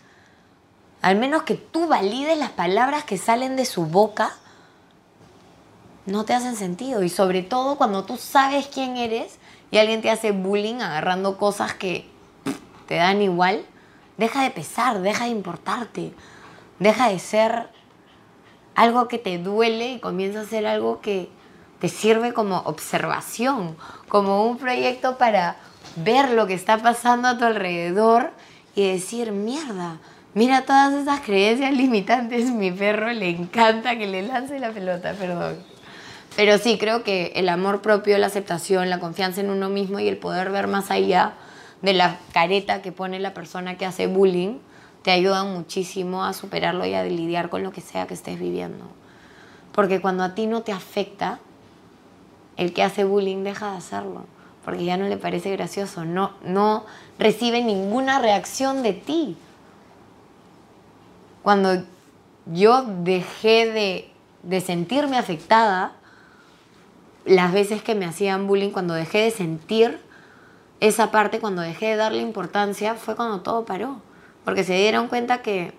al 1.03 1.17
menos 1.17 1.43
que 1.43 1.55
tú 1.55 1.89
valides 1.89 2.39
las 2.39 2.51
palabras 2.51 3.05
que 3.05 3.19
salen 3.19 3.57
de 3.57 3.65
su 3.65 3.87
boca, 3.87 4.33
no 6.07 6.25
te 6.25 6.35
hacen 6.35 6.57
sentido. 6.57 7.03
Y 7.03 7.09
sobre 7.09 7.43
todo 7.43 7.77
cuando 7.77 8.05
tú 8.05 8.17
sabes 8.17 8.69
quién 8.69 8.97
eres 8.97 9.39
y 9.71 9.79
alguien 9.79 10.01
te 10.01 10.11
hace 10.11 10.33
bullying 10.33 10.81
agarrando 10.81 11.39
cosas 11.39 11.75
que 11.75 12.09
te 12.87 12.97
dan 12.97 13.21
igual, 13.21 13.65
deja 14.17 14.43
de 14.43 14.51
pesar, 14.51 15.01
deja 15.01 15.25
de 15.25 15.31
importarte, 15.31 16.13
deja 16.79 17.09
de 17.09 17.19
ser 17.19 17.69
algo 18.79 19.09
que 19.09 19.19
te 19.19 19.39
duele 19.39 19.95
y 19.95 19.99
comienza 19.99 20.43
a 20.43 20.45
ser 20.45 20.65
algo 20.65 21.01
que 21.01 21.29
te 21.81 21.89
sirve 21.89 22.33
como 22.33 22.59
observación, 22.59 23.77
como 24.07 24.47
un 24.47 24.57
proyecto 24.57 25.19
para 25.19 25.57
ver 25.97 26.31
lo 26.31 26.47
que 26.47 26.55
está 26.55 26.79
pasando 26.79 27.27
a 27.27 27.37
tu 27.37 27.45
alrededor 27.45 28.31
y 28.77 28.87
decir, 28.87 29.33
mierda, 29.33 29.99
mira 30.33 30.63
todas 30.63 30.95
esas 30.95 31.19
creencias 31.23 31.73
limitantes, 31.73 32.51
mi 32.53 32.71
perro 32.71 33.13
le 33.13 33.31
encanta 33.31 33.99
que 33.99 34.07
le 34.07 34.23
lance 34.23 34.61
la 34.61 34.71
pelota, 34.71 35.13
perdón. 35.15 35.57
Pero 36.37 36.57
sí, 36.59 36.79
creo 36.79 37.03
que 37.03 37.33
el 37.35 37.49
amor 37.49 37.83
propio, 37.83 38.17
la 38.17 38.29
aceptación, 38.29 38.91
la 38.91 39.01
confianza 39.01 39.41
en 39.41 39.51
uno 39.51 39.69
mismo 39.71 39.99
y 39.99 40.07
el 40.07 40.19
poder 40.19 40.51
ver 40.51 40.69
más 40.69 40.93
allá 40.93 41.33
de 41.83 41.95
la 41.95 42.19
careta 42.33 42.81
que 42.81 42.93
pone 42.93 43.19
la 43.19 43.35
persona 43.35 43.77
que 43.77 43.87
hace 43.87 44.07
bullying, 44.07 44.59
te 45.09 45.13
ayudan 45.13 45.55
muchísimo 45.55 46.23
a 46.23 46.35
superarlo 46.35 46.85
y 46.85 46.93
a 46.93 47.03
lidiar 47.03 47.49
con 47.49 47.63
lo 47.63 47.73
que 47.73 47.81
sea 47.81 48.07
que 48.07 48.13
estés 48.13 48.39
viviendo. 48.39 48.85
Porque 49.73 50.03
cuando 50.03 50.23
a 50.23 50.35
ti 50.35 50.47
no 50.47 50.61
te 50.61 50.71
afecta, 50.71 51.39
el 52.59 52.75
que 52.75 52.83
hace 52.83 53.05
bullying 53.05 53.43
deja 53.43 53.71
de 53.71 53.79
hacerlo, 53.79 54.27
porque 54.67 54.85
ya 54.85 54.99
no 54.99 55.09
le 55.09 55.17
parece 55.17 55.51
gracioso, 55.51 56.05
no, 56.05 56.33
no 56.45 56.85
recibe 57.19 57.65
ninguna 57.65 58.19
reacción 58.19 58.83
de 58.83 58.93
ti. 58.93 59.39
Cuando 61.43 61.83
yo 62.45 62.83
dejé 62.83 63.73
de, 63.73 64.11
de 64.43 64.61
sentirme 64.61 65.17
afectada, 65.17 65.93
las 67.25 67.51
veces 67.55 67.81
que 67.81 67.95
me 67.95 68.05
hacían 68.05 68.47
bullying, 68.47 68.73
cuando 68.73 68.93
dejé 68.93 69.23
de 69.23 69.31
sentir 69.31 70.03
esa 70.81 71.11
parte, 71.11 71.41
cuando 71.41 71.63
dejé 71.63 71.87
de 71.87 71.97
darle 71.97 72.21
importancia, 72.21 72.95
fue 72.95 73.17
cuando 73.17 73.41
todo 73.41 73.65
paró 73.65 74.07
porque 74.49 74.65
se 74.65 74.79
dieron 74.79 75.09
cuenta 75.09 75.43
que 75.43 75.75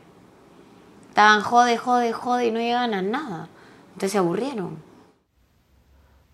estaban 1.08 1.42
jode, 1.42 1.76
jode, 1.76 2.14
jode 2.14 2.46
y 2.46 2.52
no 2.52 2.60
llegaban 2.60 2.94
a 2.94 3.02
nada. 3.02 3.50
Entonces 3.88 4.12
se 4.12 4.20
aburrieron. 4.20 4.78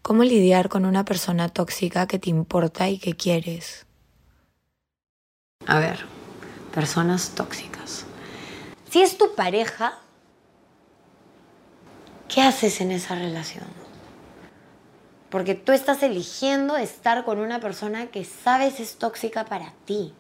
¿Cómo 0.02 0.26
lidiar 0.26 0.68
con 0.68 0.84
una 0.84 1.06
persona 1.06 1.48
tóxica 1.48 2.08
que 2.08 2.20
te 2.20 2.30
importa 2.30 2.90
y 2.90 2.98
que 2.98 3.16
quieres? 3.16 3.86
A 5.66 5.80
ver, 5.80 6.06
personas 6.74 7.30
tóxicas. 7.36 8.06
Si 8.90 9.02
es 9.02 9.18
tu 9.18 9.34
pareja, 9.34 9.98
¿qué 12.28 12.42
haces 12.42 12.82
en 12.82 12.92
esa 12.92 13.16
relación? 13.16 13.68
Porque 15.30 15.56
tú 15.56 15.72
estás 15.72 16.04
eligiendo 16.04 16.76
estar 16.76 17.24
con 17.24 17.40
una 17.40 17.62
persona 17.62 18.08
que 18.08 18.26
sabes 18.26 18.82
es 18.82 18.98
tóxica 18.98 19.46
para 19.46 19.72
ti. 19.86 20.14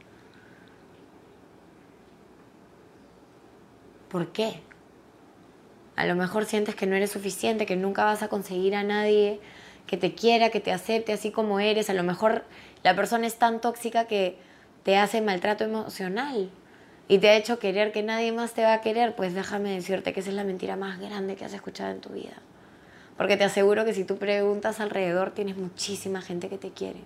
¿Por 4.15 4.31
qué? 4.31 4.61
A 5.97 6.05
lo 6.05 6.15
mejor 6.15 6.45
sientes 6.45 6.73
que 6.73 6.87
no 6.87 6.95
eres 6.95 7.11
suficiente, 7.11 7.65
que 7.65 7.75
nunca 7.75 8.05
vas 8.05 8.23
a 8.23 8.29
conseguir 8.29 8.73
a 8.73 8.81
nadie 8.81 9.41
que 9.87 9.97
te 9.97 10.15
quiera, 10.15 10.51
que 10.51 10.61
te 10.61 10.71
acepte 10.71 11.11
así 11.11 11.31
como 11.31 11.59
eres. 11.59 11.89
A 11.89 11.93
lo 11.93 12.01
mejor 12.01 12.45
la 12.81 12.95
persona 12.95 13.27
es 13.27 13.35
tan 13.35 13.59
tóxica 13.59 14.05
que 14.05 14.37
te 14.83 14.95
hace 14.95 15.19
maltrato 15.19 15.65
emocional 15.65 16.49
y 17.09 17.17
te 17.17 17.27
ha 17.27 17.35
hecho 17.35 17.59
querer 17.59 17.91
que 17.91 18.03
nadie 18.03 18.31
más 18.31 18.53
te 18.53 18.63
va 18.63 18.75
a 18.75 18.79
querer. 18.79 19.17
Pues 19.17 19.33
déjame 19.33 19.71
decirte 19.71 20.13
que 20.13 20.21
esa 20.21 20.29
es 20.29 20.35
la 20.37 20.45
mentira 20.45 20.77
más 20.77 20.97
grande 20.97 21.35
que 21.35 21.43
has 21.43 21.53
escuchado 21.53 21.91
en 21.91 21.99
tu 21.99 22.11
vida. 22.11 22.37
Porque 23.17 23.35
te 23.35 23.43
aseguro 23.43 23.83
que 23.83 23.93
si 23.93 24.05
tú 24.05 24.15
preguntas 24.15 24.79
alrededor 24.79 25.31
tienes 25.31 25.57
muchísima 25.57 26.21
gente 26.21 26.47
que 26.47 26.57
te 26.57 26.71
quiere. 26.71 27.01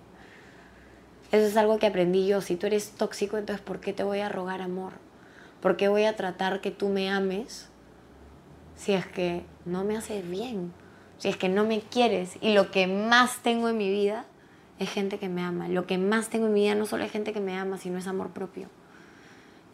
Eso 1.32 1.44
es 1.44 1.56
algo 1.56 1.80
que 1.80 1.88
aprendí 1.88 2.28
yo. 2.28 2.40
Si 2.40 2.54
tú 2.54 2.68
eres 2.68 2.92
tóxico, 2.92 3.36
entonces 3.36 3.64
¿por 3.64 3.80
qué 3.80 3.92
te 3.92 4.04
voy 4.04 4.20
a 4.20 4.28
rogar 4.28 4.62
amor? 4.62 5.09
¿Por 5.60 5.76
qué 5.76 5.88
voy 5.88 6.04
a 6.04 6.16
tratar 6.16 6.60
que 6.60 6.70
tú 6.70 6.88
me 6.88 7.10
ames 7.10 7.68
si 8.76 8.92
es 8.92 9.06
que 9.06 9.44
no 9.64 9.84
me 9.84 9.96
haces 9.96 10.28
bien? 10.28 10.72
Si 11.18 11.28
es 11.28 11.36
que 11.36 11.48
no 11.48 11.64
me 11.64 11.80
quieres. 11.80 12.38
Y 12.40 12.54
lo 12.54 12.70
que 12.70 12.86
más 12.86 13.42
tengo 13.42 13.68
en 13.68 13.76
mi 13.76 13.90
vida 13.90 14.24
es 14.78 14.90
gente 14.90 15.18
que 15.18 15.28
me 15.28 15.42
ama. 15.42 15.68
Lo 15.68 15.86
que 15.86 15.98
más 15.98 16.30
tengo 16.30 16.46
en 16.46 16.54
mi 16.54 16.62
vida 16.62 16.74
no 16.74 16.86
solo 16.86 17.04
es 17.04 17.12
gente 17.12 17.32
que 17.32 17.40
me 17.40 17.58
ama, 17.58 17.76
sino 17.76 17.98
es 17.98 18.06
amor 18.06 18.30
propio. 18.30 18.68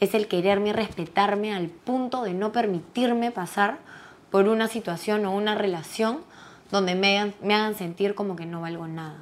Es 0.01 0.15
el 0.15 0.27
quererme 0.27 0.71
y 0.71 0.73
respetarme 0.73 1.55
al 1.55 1.69
punto 1.69 2.23
de 2.25 2.35
no 2.35 2.53
permitirme 2.53 3.31
pasar 3.31 3.79
por 4.31 4.49
una 4.49 4.69
situación 4.69 5.25
o 5.25 5.35
una 5.35 5.55
relación 5.55 6.19
donde 6.71 6.95
me 6.95 7.19
hagan, 7.19 7.35
me 7.41 7.55
hagan 7.55 7.75
sentir 7.75 8.15
como 8.15 8.37
que 8.37 8.45
no 8.45 8.61
valgo 8.61 8.89
nada, 8.89 9.19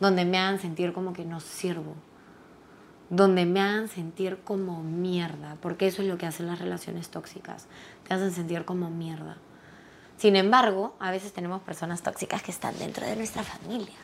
donde 0.00 0.24
me 0.24 0.38
hagan 0.38 0.60
sentir 0.60 0.92
como 0.92 1.12
que 1.12 1.24
no 1.24 1.40
sirvo, 1.40 1.94
donde 3.10 3.46
me 3.46 3.60
hagan 3.60 3.88
sentir 3.88 4.38
como 4.44 4.82
mierda, 4.82 5.56
porque 5.60 5.86
eso 5.86 6.02
es 6.02 6.08
lo 6.08 6.18
que 6.18 6.26
hacen 6.26 6.46
las 6.46 6.58
relaciones 6.58 7.08
tóxicas, 7.08 7.66
te 8.06 8.14
hacen 8.14 8.32
sentir 8.32 8.64
como 8.64 8.90
mierda. 8.90 9.36
Sin 10.16 10.34
embargo, 10.34 10.94
a 10.98 11.10
veces 11.10 11.32
tenemos 11.32 11.62
personas 11.62 12.02
tóxicas 12.02 12.42
que 12.42 12.50
están 12.50 12.78
dentro 12.78 13.06
de 13.06 13.16
nuestra 13.16 13.42
familia. 13.42 13.94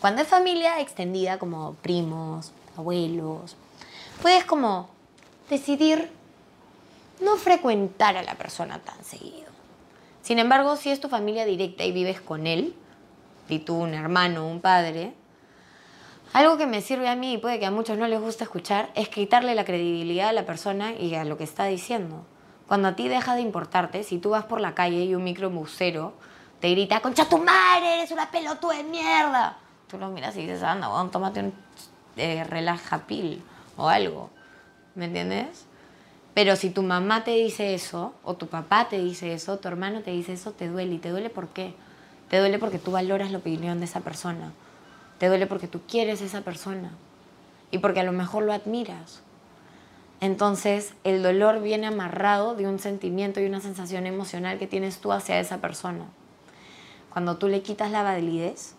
Cuando 0.00 0.22
es 0.22 0.28
familia 0.28 0.80
extendida 0.80 1.38
como 1.38 1.74
primos, 1.74 2.52
abuelos, 2.76 3.56
puedes 4.22 4.44
como 4.44 4.90
decidir 5.48 6.10
no 7.20 7.36
frecuentar 7.36 8.16
a 8.16 8.22
la 8.22 8.34
persona 8.34 8.78
tan 8.78 9.02
seguido. 9.02 9.46
Sin 10.22 10.38
embargo, 10.38 10.76
si 10.76 10.90
es 10.90 11.00
tu 11.00 11.08
familia 11.08 11.46
directa 11.46 11.84
y 11.84 11.92
vives 11.92 12.20
con 12.20 12.46
él, 12.46 12.74
y 13.48 13.60
tú 13.60 13.76
un 13.76 13.94
hermano, 13.94 14.46
un 14.46 14.60
padre, 14.60 15.14
algo 16.36 16.58
que 16.58 16.66
me 16.66 16.82
sirve 16.82 17.08
a 17.08 17.16
mí 17.16 17.32
y 17.32 17.38
puede 17.38 17.58
que 17.58 17.64
a 17.64 17.70
muchos 17.70 17.96
no 17.96 18.06
les 18.08 18.20
guste 18.20 18.44
escuchar 18.44 18.90
es 18.94 19.08
quitarle 19.08 19.54
la 19.54 19.64
credibilidad 19.64 20.28
a 20.28 20.32
la 20.34 20.44
persona 20.44 20.92
y 20.92 21.14
a 21.14 21.24
lo 21.24 21.38
que 21.38 21.44
está 21.44 21.64
diciendo. 21.64 22.26
Cuando 22.68 22.88
a 22.88 22.94
ti 22.94 23.08
deja 23.08 23.34
de 23.34 23.40
importarte, 23.40 24.02
si 24.02 24.18
tú 24.18 24.30
vas 24.30 24.44
por 24.44 24.60
la 24.60 24.74
calle 24.74 25.02
y 25.02 25.14
un 25.14 25.24
microbusero 25.24 26.12
te 26.60 26.70
grita, 26.72 27.00
concha 27.00 27.26
tu 27.26 27.38
madre, 27.38 27.94
eres 27.94 28.10
una 28.10 28.30
pelotuda 28.30 28.76
de 28.76 28.84
mierda. 28.84 29.56
Tú 29.88 29.96
lo 29.96 30.10
miras 30.10 30.36
y 30.36 30.42
dices, 30.42 30.62
anda, 30.62 30.88
bueno, 30.88 31.08
tómate 31.08 31.40
un 31.40 31.54
eh, 32.18 32.44
relaja 32.44 33.06
pil 33.06 33.42
o 33.78 33.88
algo. 33.88 34.28
¿Me 34.94 35.06
entiendes? 35.06 35.64
Pero 36.34 36.54
si 36.56 36.68
tu 36.68 36.82
mamá 36.82 37.24
te 37.24 37.30
dice 37.30 37.72
eso, 37.72 38.12
o 38.22 38.34
tu 38.34 38.46
papá 38.48 38.90
te 38.90 38.98
dice 38.98 39.32
eso, 39.32 39.58
tu 39.58 39.68
hermano 39.68 40.02
te 40.02 40.10
dice 40.10 40.34
eso, 40.34 40.52
te 40.52 40.68
duele. 40.68 40.96
¿Y 40.96 40.98
te 40.98 41.08
duele 41.08 41.30
por 41.30 41.48
qué? 41.48 41.74
Te 42.28 42.38
duele 42.38 42.58
porque 42.58 42.78
tú 42.78 42.90
valoras 42.90 43.30
la 43.30 43.38
opinión 43.38 43.78
de 43.78 43.86
esa 43.86 44.00
persona. 44.00 44.52
Te 45.18 45.28
duele 45.28 45.46
porque 45.46 45.68
tú 45.68 45.80
quieres 45.88 46.22
a 46.22 46.26
esa 46.26 46.42
persona. 46.42 46.90
Y 47.70 47.78
porque 47.78 48.00
a 48.00 48.04
lo 48.04 48.12
mejor 48.12 48.44
lo 48.44 48.52
admiras. 48.52 49.22
Entonces, 50.20 50.94
el 51.04 51.22
dolor 51.22 51.60
viene 51.60 51.86
amarrado 51.86 52.54
de 52.54 52.66
un 52.66 52.78
sentimiento 52.78 53.40
y 53.40 53.46
una 53.46 53.60
sensación 53.60 54.06
emocional 54.06 54.58
que 54.58 54.66
tienes 54.66 54.98
tú 54.98 55.12
hacia 55.12 55.38
esa 55.40 55.58
persona. 55.58 56.06
Cuando 57.12 57.36
tú 57.36 57.48
le 57.48 57.62
quitas 57.62 57.90
la 57.90 58.02
validez, 58.02 58.74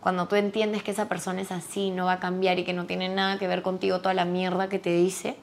cuando 0.00 0.28
tú 0.28 0.36
entiendes 0.36 0.84
que 0.84 0.92
esa 0.92 1.08
persona 1.08 1.40
es 1.40 1.50
así, 1.50 1.90
no 1.90 2.06
va 2.06 2.12
a 2.12 2.20
cambiar 2.20 2.58
y 2.58 2.64
que 2.64 2.72
no 2.72 2.86
tiene 2.86 3.08
nada 3.08 3.38
que 3.38 3.48
ver 3.48 3.62
contigo 3.62 4.00
toda 4.00 4.14
la 4.14 4.24
mierda 4.24 4.68
que 4.68 4.78
te 4.78 4.90
dice, 4.90 5.36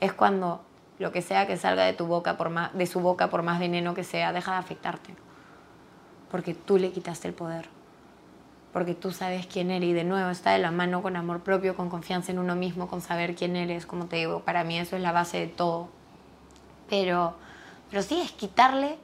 es 0.00 0.12
cuando 0.12 0.60
lo 0.98 1.12
que 1.12 1.22
sea 1.22 1.46
que 1.46 1.56
salga 1.56 1.84
de 1.84 1.94
tu 1.94 2.06
boca 2.06 2.36
por 2.36 2.50
más, 2.50 2.74
de 2.74 2.86
su 2.86 3.00
boca 3.00 3.30
por 3.30 3.42
más 3.42 3.58
veneno 3.58 3.94
que 3.94 4.04
sea, 4.04 4.32
deja 4.32 4.52
de 4.52 4.58
afectarte. 4.58 5.14
Porque 6.30 6.54
tú 6.54 6.76
le 6.76 6.90
quitaste 6.90 7.28
el 7.28 7.34
poder. 7.34 7.75
Porque 8.76 8.94
tú 8.94 9.10
sabes 9.10 9.46
quién 9.46 9.70
eres 9.70 9.88
y 9.88 9.92
de 9.94 10.04
nuevo 10.04 10.28
está 10.28 10.50
de 10.50 10.58
la 10.58 10.70
mano 10.70 11.00
con 11.00 11.16
amor 11.16 11.40
propio, 11.40 11.74
con 11.74 11.88
confianza 11.88 12.30
en 12.30 12.38
uno 12.38 12.54
mismo, 12.56 12.88
con 12.88 13.00
saber 13.00 13.34
quién 13.34 13.56
eres, 13.56 13.86
como 13.86 14.04
te 14.04 14.16
digo, 14.16 14.40
para 14.40 14.64
mí 14.64 14.78
eso 14.78 14.96
es 14.96 15.02
la 15.02 15.12
base 15.12 15.38
de 15.38 15.46
todo. 15.46 15.88
Pero 16.90 17.34
pero 17.88 18.02
sí 18.02 18.20
es 18.20 18.32
quitarle 18.32 18.98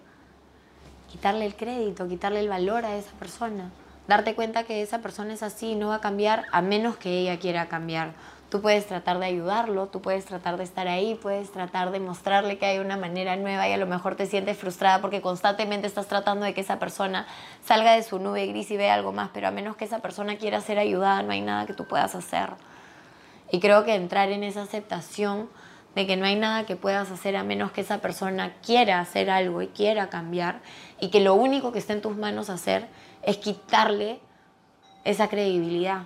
quitarle 1.09 1.47
el 1.47 1.57
crédito, 1.57 2.07
quitarle 2.07 2.41
el 2.41 2.51
valor 2.51 2.85
a 2.85 2.97
esa 2.97 3.13
persona. 3.13 3.71
Darte 4.09 4.35
cuenta 4.35 4.65
que 4.65 4.83
esa 4.83 4.99
persona 4.99 5.33
es 5.33 5.43
así 5.43 5.75
no 5.75 5.89
va 5.89 5.95
a 5.95 6.01
cambiar 6.03 6.45
a 6.53 6.61
menos 6.61 6.99
que 6.99 7.21
ella 7.21 7.39
quiera 7.39 7.69
cambiar. 7.69 8.13
Tú 8.53 8.61
puedes 8.61 8.85
tratar 8.85 9.19
de 9.19 9.25
ayudarlo, 9.25 9.87
tú 9.87 10.03
puedes 10.03 10.27
tratar 10.27 10.59
de 10.59 10.65
estar 10.65 10.87
ahí, 10.87 11.15
puedes 11.15 11.51
tratar 11.51 11.91
de 11.91 12.01
mostrarle 12.01 12.59
que 12.59 12.67
hay 12.67 12.81
una 12.81 12.99
manera 12.99 13.35
nueva 13.37 13.67
y 13.67 13.73
a 13.73 13.79
lo 13.79 13.87
mejor 13.87 14.15
te 14.15 14.27
sientes 14.27 14.59
frustrada 14.59 15.01
porque 15.01 15.23
constantemente 15.23 15.87
estás 15.87 16.07
tratando 16.07 16.45
de 16.45 16.53
que 16.53 16.61
esa 16.61 16.79
persona 16.79 17.27
salga 17.65 17.95
de 17.95 18.03
su 18.03 18.19
nube 18.19 18.47
gris 18.49 18.71
y 18.71 18.77
vea 18.77 18.93
algo 18.93 19.11
más, 19.11 19.31
pero 19.33 19.49
a 19.49 19.51
menos 19.51 19.77
que 19.77 19.87
esa 19.87 20.01
persona 20.01 20.37
quiera 20.37 20.61
ser 20.61 20.79
ayudada, 20.79 21.23
no 21.23 21.33
hay 21.33 21.41
nada 21.41 21.65
que 21.65 21.73
tú 21.73 21.87
puedas 21.87 22.15
hacer. 22.15 22.51
Y 23.51 23.59
creo 23.59 23.85
que 23.85 23.95
entrar 23.95 24.29
en 24.29 24.45
esa 24.45 24.65
aceptación 24.65 25.49
de 25.95 26.07
que 26.07 26.19
no 26.19 26.27
hay 26.27 26.37
nada 26.37 26.67
que 26.67 26.77
puedas 26.77 27.11
hacer 27.11 27.37
a 27.37 27.45
menos 27.45 27.73
que 27.73 27.81
esa 27.81 28.03
persona 28.03 28.53
quiera 28.63 29.01
hacer 29.01 29.31
algo 29.31 29.63
y 29.63 29.69
quiera 29.69 30.11
cambiar 30.11 30.61
y 31.01 31.09
que 31.09 31.21
lo 31.21 31.33
único 31.33 31.73
que 31.73 31.79
está 31.79 31.95
en 31.95 32.03
tus 32.03 32.19
manos 32.19 32.51
hacer 32.51 32.87
es 33.23 33.39
quitarle 33.39 34.21
esa 35.05 35.29
credibilidad 35.29 36.03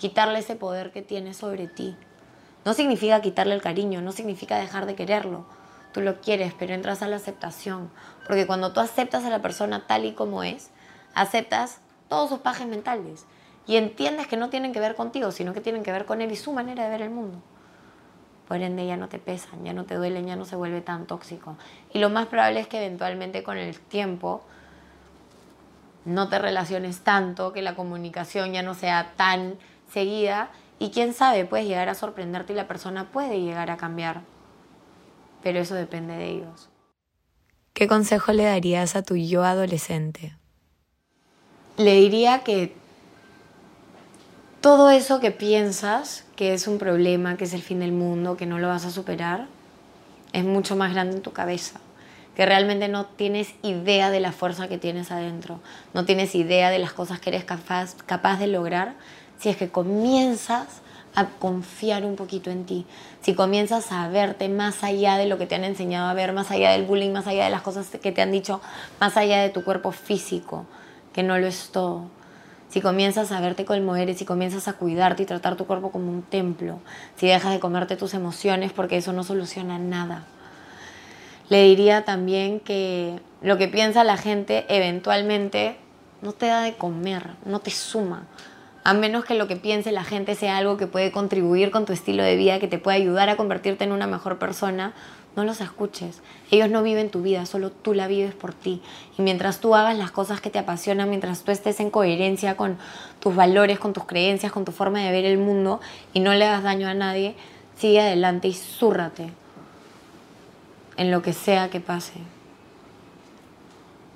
quitarle 0.00 0.38
ese 0.38 0.56
poder 0.56 0.92
que 0.92 1.02
tiene 1.02 1.34
sobre 1.34 1.68
ti. 1.68 1.94
No 2.64 2.72
significa 2.72 3.20
quitarle 3.20 3.54
el 3.54 3.60
cariño, 3.60 4.00
no 4.00 4.12
significa 4.12 4.56
dejar 4.56 4.86
de 4.86 4.94
quererlo. 4.94 5.44
Tú 5.92 6.00
lo 6.00 6.22
quieres, 6.22 6.54
pero 6.58 6.72
entras 6.72 7.02
a 7.02 7.06
la 7.08 7.16
aceptación. 7.16 7.90
Porque 8.26 8.46
cuando 8.46 8.72
tú 8.72 8.80
aceptas 8.80 9.26
a 9.26 9.30
la 9.30 9.42
persona 9.42 9.86
tal 9.86 10.06
y 10.06 10.12
como 10.12 10.42
es, 10.42 10.70
aceptas 11.14 11.80
todos 12.08 12.30
sus 12.30 12.38
pajes 12.38 12.66
mentales. 12.66 13.26
Y 13.66 13.76
entiendes 13.76 14.26
que 14.26 14.38
no 14.38 14.48
tienen 14.48 14.72
que 14.72 14.80
ver 14.80 14.94
contigo, 14.94 15.32
sino 15.32 15.52
que 15.52 15.60
tienen 15.60 15.82
que 15.82 15.92
ver 15.92 16.06
con 16.06 16.22
él 16.22 16.32
y 16.32 16.36
su 16.36 16.52
manera 16.52 16.84
de 16.84 16.90
ver 16.90 17.02
el 17.02 17.10
mundo. 17.10 17.38
Por 18.48 18.62
ende 18.62 18.86
ya 18.86 18.96
no 18.96 19.10
te 19.10 19.18
pesan, 19.18 19.64
ya 19.64 19.74
no 19.74 19.84
te 19.84 19.96
duelen, 19.96 20.26
ya 20.26 20.34
no 20.34 20.46
se 20.46 20.56
vuelve 20.56 20.80
tan 20.80 21.06
tóxico. 21.06 21.58
Y 21.92 21.98
lo 21.98 22.08
más 22.08 22.26
probable 22.26 22.60
es 22.60 22.68
que 22.68 22.78
eventualmente 22.78 23.42
con 23.42 23.58
el 23.58 23.78
tiempo 23.78 24.42
no 26.06 26.30
te 26.30 26.38
relaciones 26.38 27.00
tanto, 27.00 27.52
que 27.52 27.60
la 27.60 27.76
comunicación 27.76 28.54
ya 28.54 28.62
no 28.62 28.72
sea 28.72 29.12
tan 29.16 29.58
seguida 29.92 30.50
y 30.78 30.90
quién 30.90 31.12
sabe, 31.12 31.44
puedes 31.44 31.66
llegar 31.66 31.88
a 31.88 31.94
sorprenderte 31.94 32.52
y 32.52 32.56
la 32.56 32.68
persona 32.68 33.10
puede 33.10 33.40
llegar 33.40 33.70
a 33.70 33.76
cambiar. 33.76 34.22
Pero 35.42 35.58
eso 35.58 35.74
depende 35.74 36.16
de 36.16 36.30
ellos. 36.30 36.68
¿Qué 37.72 37.86
consejo 37.86 38.32
le 38.32 38.44
darías 38.44 38.96
a 38.96 39.02
tu 39.02 39.16
yo 39.16 39.44
adolescente? 39.44 40.34
Le 41.76 41.94
diría 41.94 42.40
que 42.40 42.74
todo 44.60 44.90
eso 44.90 45.20
que 45.20 45.30
piensas 45.30 46.24
que 46.36 46.52
es 46.54 46.66
un 46.66 46.78
problema, 46.78 47.36
que 47.36 47.44
es 47.44 47.54
el 47.54 47.62
fin 47.62 47.80
del 47.80 47.92
mundo, 47.92 48.36
que 48.36 48.46
no 48.46 48.58
lo 48.58 48.68
vas 48.68 48.84
a 48.84 48.90
superar, 48.90 49.46
es 50.32 50.44
mucho 50.44 50.76
más 50.76 50.92
grande 50.92 51.16
en 51.16 51.22
tu 51.22 51.32
cabeza. 51.32 51.80
Que 52.36 52.46
realmente 52.46 52.88
no 52.88 53.06
tienes 53.06 53.54
idea 53.62 54.10
de 54.10 54.20
la 54.20 54.32
fuerza 54.32 54.68
que 54.68 54.78
tienes 54.78 55.10
adentro, 55.10 55.60
no 55.94 56.04
tienes 56.04 56.34
idea 56.34 56.70
de 56.70 56.78
las 56.78 56.92
cosas 56.92 57.20
que 57.20 57.30
eres 57.30 57.44
capaz, 57.44 57.94
capaz 58.06 58.38
de 58.38 58.46
lograr 58.46 58.94
si 59.40 59.48
es 59.48 59.56
que 59.56 59.70
comienzas 59.70 60.66
a 61.14 61.26
confiar 61.26 62.04
un 62.04 62.14
poquito 62.14 62.50
en 62.50 62.66
ti, 62.66 62.86
si 63.22 63.34
comienzas 63.34 63.90
a 63.90 64.08
verte 64.08 64.48
más 64.48 64.84
allá 64.84 65.16
de 65.16 65.26
lo 65.26 65.38
que 65.38 65.46
te 65.46 65.56
han 65.56 65.64
enseñado 65.64 66.08
a 66.08 66.14
ver, 66.14 66.32
más 66.32 66.50
allá 66.50 66.70
del 66.70 66.84
bullying, 66.84 67.10
más 67.10 67.26
allá 67.26 67.44
de 67.44 67.50
las 67.50 67.62
cosas 67.62 67.88
que 67.88 68.12
te 68.12 68.22
han 68.22 68.30
dicho, 68.30 68.60
más 69.00 69.16
allá 69.16 69.42
de 69.42 69.48
tu 69.48 69.64
cuerpo 69.64 69.92
físico, 69.92 70.66
que 71.12 71.22
no 71.22 71.38
lo 71.38 71.46
es 71.46 71.70
todo. 71.72 72.04
Si 72.68 72.80
comienzas 72.80 73.32
a 73.32 73.40
verte 73.40 73.64
como 73.64 73.96
eres, 73.96 74.18
si 74.18 74.24
comienzas 74.24 74.68
a 74.68 74.74
cuidarte 74.74 75.24
y 75.24 75.26
tratar 75.26 75.56
tu 75.56 75.66
cuerpo 75.66 75.90
como 75.90 76.12
un 76.12 76.22
templo, 76.22 76.78
si 77.16 77.26
dejas 77.26 77.52
de 77.52 77.58
comerte 77.58 77.96
tus 77.96 78.14
emociones 78.14 78.72
porque 78.72 78.98
eso 78.98 79.12
no 79.12 79.24
soluciona 79.24 79.78
nada. 79.78 80.26
Le 81.48 81.64
diría 81.64 82.04
también 82.04 82.60
que 82.60 83.18
lo 83.42 83.58
que 83.58 83.66
piensa 83.66 84.04
la 84.04 84.16
gente 84.16 84.66
eventualmente 84.68 85.76
no 86.22 86.32
te 86.32 86.46
da 86.46 86.60
de 86.60 86.76
comer, 86.76 87.30
no 87.44 87.58
te 87.58 87.72
suma 87.72 88.28
A 88.82 88.94
menos 88.94 89.26
que 89.26 89.34
lo 89.34 89.46
que 89.46 89.56
piense 89.56 89.92
la 89.92 90.04
gente 90.04 90.34
sea 90.34 90.56
algo 90.56 90.78
que 90.78 90.86
puede 90.86 91.12
contribuir 91.12 91.70
con 91.70 91.84
tu 91.84 91.92
estilo 91.92 92.22
de 92.22 92.36
vida, 92.36 92.58
que 92.58 92.68
te 92.68 92.78
puede 92.78 92.96
ayudar 92.96 93.28
a 93.28 93.36
convertirte 93.36 93.84
en 93.84 93.92
una 93.92 94.06
mejor 94.06 94.38
persona, 94.38 94.94
no 95.36 95.44
los 95.44 95.60
escuches. 95.60 96.22
Ellos 96.50 96.70
no 96.70 96.82
viven 96.82 97.10
tu 97.10 97.20
vida, 97.20 97.44
solo 97.44 97.70
tú 97.70 97.92
la 97.92 98.08
vives 98.08 98.34
por 98.34 98.54
ti. 98.54 98.80
Y 99.18 99.22
mientras 99.22 99.60
tú 99.60 99.74
hagas 99.74 99.98
las 99.98 100.10
cosas 100.10 100.40
que 100.40 100.48
te 100.48 100.58
apasionan, 100.58 101.10
mientras 101.10 101.42
tú 101.42 101.52
estés 101.52 101.78
en 101.80 101.90
coherencia 101.90 102.56
con 102.56 102.78
tus 103.20 103.36
valores, 103.36 103.78
con 103.78 103.92
tus 103.92 104.04
creencias, 104.04 104.50
con 104.50 104.64
tu 104.64 104.72
forma 104.72 105.00
de 105.00 105.12
ver 105.12 105.26
el 105.26 105.36
mundo 105.36 105.80
y 106.14 106.20
no 106.20 106.32
le 106.32 106.46
hagas 106.46 106.62
daño 106.62 106.88
a 106.88 106.94
nadie, 106.94 107.34
sigue 107.76 108.00
adelante 108.00 108.48
y 108.48 108.54
zúrrate 108.54 109.30
en 110.96 111.10
lo 111.10 111.20
que 111.20 111.34
sea 111.34 111.68
que 111.68 111.80
pase. 111.80 112.14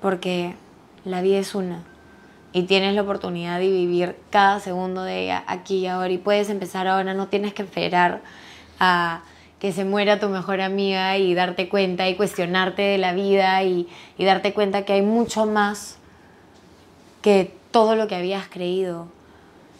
Porque 0.01 0.55
la 1.03 1.21
vida 1.21 1.37
es 1.37 1.53
una 1.53 1.83
y 2.55 2.63
tienes 2.63 2.95
la 2.95 3.01
oportunidad 3.01 3.59
de 3.59 3.69
vivir 3.69 4.15
cada 4.29 4.61
segundo 4.61 5.03
de 5.03 5.23
ella 5.23 5.43
aquí 5.45 5.79
y 5.79 5.87
ahora 5.87 6.09
y 6.13 6.17
puedes 6.17 6.49
empezar 6.49 6.87
ahora, 6.87 7.13
no 7.13 7.27
tienes 7.27 7.53
que 7.53 7.63
esperar 7.63 8.21
a 8.79 9.23
que 9.59 9.73
se 9.73 9.83
muera 9.83 10.21
tu 10.21 10.29
mejor 10.29 10.61
amiga 10.61 11.17
y 11.17 11.33
darte 11.33 11.67
cuenta 11.67 12.07
y 12.07 12.15
cuestionarte 12.15 12.81
de 12.81 12.97
la 12.97 13.11
vida 13.11 13.61
y, 13.63 13.89
y 14.17 14.23
darte 14.23 14.53
cuenta 14.53 14.85
que 14.85 14.93
hay 14.93 15.01
mucho 15.01 15.45
más 15.45 15.97
que 17.21 17.53
todo 17.71 17.97
lo 17.97 18.07
que 18.07 18.15
habías 18.15 18.47
creído, 18.47 19.09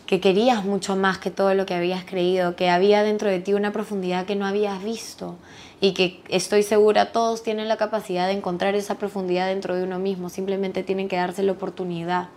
que 0.05 0.19
querías 0.19 0.65
mucho 0.65 0.97
más 0.97 1.17
que 1.17 1.31
todo 1.31 1.53
lo 1.53 1.65
que 1.65 1.75
habías 1.75 2.03
creído, 2.03 2.57
que 2.57 2.69
había 2.69 3.03
dentro 3.03 3.29
de 3.29 3.39
ti 3.39 3.53
una 3.53 3.71
profundidad 3.71 4.25
que 4.25 4.35
no 4.35 4.45
habías 4.45 4.83
visto 4.83 5.37
y 5.79 5.93
que 5.93 6.21
estoy 6.27 6.61
segura 6.61 7.13
todos 7.13 7.41
tienen 7.41 7.69
la 7.69 7.77
capacidad 7.77 8.27
de 8.27 8.33
encontrar 8.33 8.75
esa 8.75 8.95
profundidad 8.95 9.47
dentro 9.47 9.77
de 9.77 9.83
uno 9.83 9.97
mismo, 9.97 10.27
simplemente 10.27 10.83
tienen 10.83 11.07
que 11.07 11.15
darse 11.15 11.41
la 11.41 11.53
oportunidad 11.53 12.27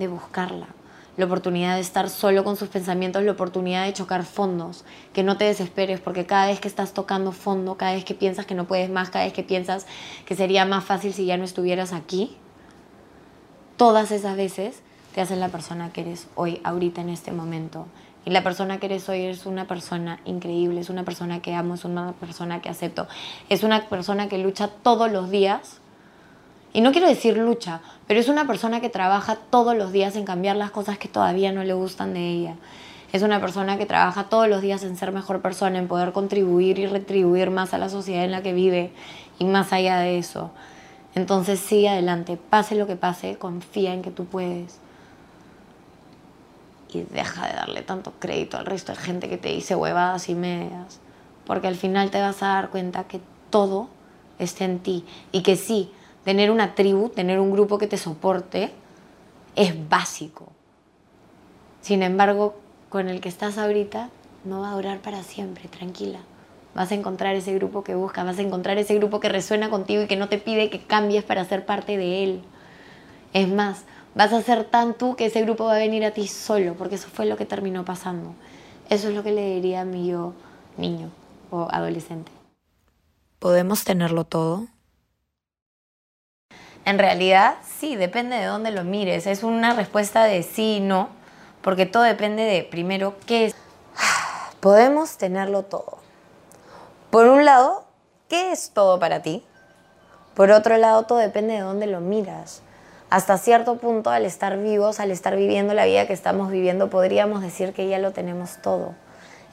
de 0.00 0.08
buscarla 0.08 0.66
la 1.20 1.26
oportunidad 1.26 1.74
de 1.74 1.80
estar 1.80 2.08
solo 2.08 2.44
con 2.44 2.56
sus 2.56 2.68
pensamientos, 2.68 3.22
la 3.22 3.32
oportunidad 3.32 3.84
de 3.84 3.92
chocar 3.92 4.24
fondos, 4.24 4.84
que 5.12 5.22
no 5.22 5.36
te 5.36 5.44
desesperes 5.44 6.00
porque 6.00 6.26
cada 6.26 6.46
vez 6.46 6.60
que 6.60 6.68
estás 6.68 6.94
tocando 6.94 7.30
fondo, 7.30 7.76
cada 7.76 7.92
vez 7.92 8.04
que 8.04 8.14
piensas 8.14 8.46
que 8.46 8.54
no 8.54 8.66
puedes 8.66 8.90
más, 8.90 9.10
cada 9.10 9.24
vez 9.24 9.34
que 9.34 9.42
piensas 9.42 9.86
que 10.24 10.34
sería 10.34 10.64
más 10.64 10.84
fácil 10.84 11.12
si 11.12 11.26
ya 11.26 11.36
no 11.36 11.44
estuvieras 11.44 11.92
aquí, 11.92 12.36
todas 13.76 14.12
esas 14.12 14.36
veces 14.36 14.82
te 15.14 15.20
hacen 15.20 15.40
la 15.40 15.48
persona 15.48 15.92
que 15.92 16.02
eres 16.02 16.28
hoy, 16.36 16.60
ahorita, 16.64 17.00
en 17.00 17.10
este 17.10 17.32
momento. 17.32 17.86
Y 18.24 18.30
la 18.30 18.42
persona 18.42 18.78
que 18.78 18.86
eres 18.86 19.08
hoy 19.08 19.22
es 19.22 19.46
una 19.46 19.66
persona 19.66 20.20
increíble, 20.24 20.80
es 20.80 20.90
una 20.90 21.04
persona 21.04 21.40
que 21.40 21.54
amo, 21.54 21.74
es 21.74 21.84
una 21.84 22.12
persona 22.12 22.62
que 22.62 22.68
acepto, 22.68 23.08
es 23.48 23.62
una 23.62 23.88
persona 23.88 24.28
que 24.28 24.38
lucha 24.38 24.68
todos 24.68 25.10
los 25.10 25.30
días 25.30 25.80
y 26.72 26.80
no 26.80 26.92
quiero 26.92 27.08
decir 27.08 27.36
lucha, 27.36 27.80
pero 28.06 28.20
es 28.20 28.28
una 28.28 28.46
persona 28.46 28.80
que 28.80 28.88
trabaja 28.88 29.36
todos 29.36 29.76
los 29.76 29.92
días 29.92 30.14
en 30.16 30.24
cambiar 30.24 30.56
las 30.56 30.70
cosas 30.70 30.98
que 30.98 31.08
todavía 31.08 31.52
no 31.52 31.64
le 31.64 31.72
gustan 31.74 32.14
de 32.14 32.28
ella. 32.28 32.54
Es 33.12 33.22
una 33.22 33.40
persona 33.40 33.76
que 33.76 33.86
trabaja 33.86 34.24
todos 34.24 34.48
los 34.48 34.62
días 34.62 34.84
en 34.84 34.96
ser 34.96 35.10
mejor 35.10 35.40
persona, 35.40 35.78
en 35.78 35.88
poder 35.88 36.12
contribuir 36.12 36.78
y 36.78 36.86
retribuir 36.86 37.50
más 37.50 37.74
a 37.74 37.78
la 37.78 37.88
sociedad 37.88 38.24
en 38.24 38.30
la 38.30 38.42
que 38.42 38.52
vive 38.52 38.92
y 39.40 39.44
más 39.44 39.72
allá 39.72 39.98
de 39.98 40.18
eso. 40.18 40.52
Entonces 41.16 41.58
sigue 41.58 41.88
adelante, 41.88 42.36
pase 42.36 42.76
lo 42.76 42.86
que 42.86 42.94
pase, 42.94 43.36
confía 43.36 43.92
en 43.92 44.02
que 44.02 44.12
tú 44.12 44.26
puedes. 44.26 44.78
Y 46.92 47.02
deja 47.02 47.48
de 47.48 47.54
darle 47.54 47.82
tanto 47.82 48.12
crédito 48.20 48.58
al 48.58 48.66
resto 48.66 48.92
de 48.92 48.98
gente 48.98 49.28
que 49.28 49.38
te 49.38 49.48
dice 49.48 49.74
huevadas 49.74 50.28
y 50.28 50.36
medias. 50.36 51.00
Porque 51.46 51.66
al 51.66 51.76
final 51.76 52.10
te 52.10 52.20
vas 52.20 52.44
a 52.44 52.48
dar 52.48 52.70
cuenta 52.70 53.04
que 53.04 53.20
todo 53.50 53.88
está 54.38 54.64
en 54.64 54.78
ti 54.78 55.04
y 55.32 55.42
que 55.42 55.56
sí, 55.56 55.90
tener 56.24 56.50
una 56.50 56.74
tribu, 56.74 57.08
tener 57.08 57.40
un 57.40 57.50
grupo 57.50 57.78
que 57.78 57.86
te 57.86 57.96
soporte, 57.96 58.72
es 59.56 59.88
básico. 59.88 60.52
Sin 61.80 62.02
embargo, 62.02 62.56
con 62.88 63.08
el 63.08 63.20
que 63.20 63.28
estás 63.28 63.58
ahorita, 63.58 64.10
no 64.44 64.60
va 64.60 64.70
a 64.70 64.74
durar 64.74 65.00
para 65.00 65.22
siempre, 65.22 65.68
tranquila. 65.68 66.20
Vas 66.74 66.92
a 66.92 66.94
encontrar 66.94 67.34
ese 67.34 67.54
grupo 67.54 67.82
que 67.82 67.94
buscas, 67.94 68.24
vas 68.24 68.38
a 68.38 68.42
encontrar 68.42 68.78
ese 68.78 68.94
grupo 68.94 69.20
que 69.20 69.28
resuena 69.28 69.70
contigo 69.70 70.02
y 70.02 70.06
que 70.06 70.16
no 70.16 70.28
te 70.28 70.38
pide 70.38 70.70
que 70.70 70.80
cambies 70.80 71.24
para 71.24 71.44
ser 71.44 71.66
parte 71.66 71.96
de 71.96 72.24
él. 72.24 72.42
Es 73.32 73.48
más, 73.48 73.84
vas 74.14 74.32
a 74.32 74.42
ser 74.42 74.64
tan 74.64 74.94
tú 74.94 75.16
que 75.16 75.26
ese 75.26 75.42
grupo 75.42 75.64
va 75.64 75.74
a 75.74 75.78
venir 75.78 76.04
a 76.04 76.12
ti 76.12 76.26
solo, 76.26 76.74
porque 76.74 76.94
eso 76.94 77.08
fue 77.08 77.26
lo 77.26 77.36
que 77.36 77.46
terminó 77.46 77.84
pasando. 77.84 78.34
Eso 78.88 79.08
es 79.08 79.14
lo 79.14 79.22
que 79.22 79.32
le 79.32 79.54
diría 79.54 79.82
a 79.82 79.84
mi 79.84 80.08
yo 80.08 80.34
niño 80.76 81.10
o 81.50 81.68
adolescente. 81.70 82.30
¿Podemos 83.38 83.84
tenerlo 83.84 84.24
todo? 84.24 84.66
En 86.90 86.98
realidad, 86.98 87.54
sí, 87.78 87.94
depende 87.94 88.34
de 88.34 88.46
dónde 88.46 88.72
lo 88.72 88.82
mires. 88.82 89.28
Es 89.28 89.44
una 89.44 89.74
respuesta 89.74 90.24
de 90.24 90.42
sí 90.42 90.78
y 90.78 90.80
no, 90.80 91.08
porque 91.62 91.86
todo 91.86 92.02
depende 92.02 92.42
de, 92.42 92.64
primero, 92.64 93.14
qué 93.28 93.44
es. 93.44 93.54
Podemos 94.58 95.16
tenerlo 95.16 95.62
todo. 95.62 95.98
Por 97.12 97.28
un 97.28 97.44
lado, 97.44 97.84
¿qué 98.28 98.50
es 98.50 98.70
todo 98.70 98.98
para 98.98 99.22
ti? 99.22 99.44
Por 100.34 100.50
otro 100.50 100.78
lado, 100.78 101.04
todo 101.04 101.18
depende 101.18 101.54
de 101.54 101.60
dónde 101.60 101.86
lo 101.86 102.00
miras. 102.00 102.60
Hasta 103.08 103.38
cierto 103.38 103.76
punto, 103.76 104.10
al 104.10 104.24
estar 104.24 104.58
vivos, 104.58 104.98
al 104.98 105.12
estar 105.12 105.36
viviendo 105.36 105.74
la 105.74 105.84
vida 105.84 106.08
que 106.08 106.12
estamos 106.12 106.50
viviendo, 106.50 106.90
podríamos 106.90 107.40
decir 107.40 107.72
que 107.72 107.86
ya 107.86 108.00
lo 108.00 108.10
tenemos 108.10 108.60
todo. 108.62 108.96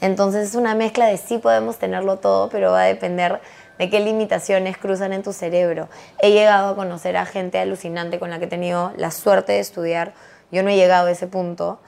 Entonces 0.02 0.50
es 0.50 0.56
una 0.56 0.74
mezcla 0.74 1.06
de 1.06 1.18
sí 1.18 1.38
podemos 1.38 1.78
tenerlo 1.78 2.18
todo, 2.18 2.50
pero 2.50 2.72
va 2.72 2.82
a 2.82 2.86
depender 2.86 3.42
de 3.78 3.90
qué 3.90 4.00
limitaciones 4.00 4.78
cruzan 4.78 5.14
en 5.14 5.24
tu 5.24 5.34
cerebro. 5.34 5.88
He 6.20 6.32
llegado 6.32 6.70
a 6.70 6.76
conocer 6.76 7.18
a 7.18 7.26
gente 7.26 7.60
alucinante 7.60 8.20
con 8.20 8.30
la 8.30 8.40
que 8.40 8.46
he 8.46 8.50
tenido 8.50 8.92
la 8.98 9.12
suerte 9.12 9.54
de 9.54 9.60
estudiar. 9.60 10.14
Yo 10.52 10.64
no 10.64 10.70
he 10.70 10.76
llegado 10.76 11.08
a 11.08 11.12
ese 11.12 11.28
punto, 11.28 11.80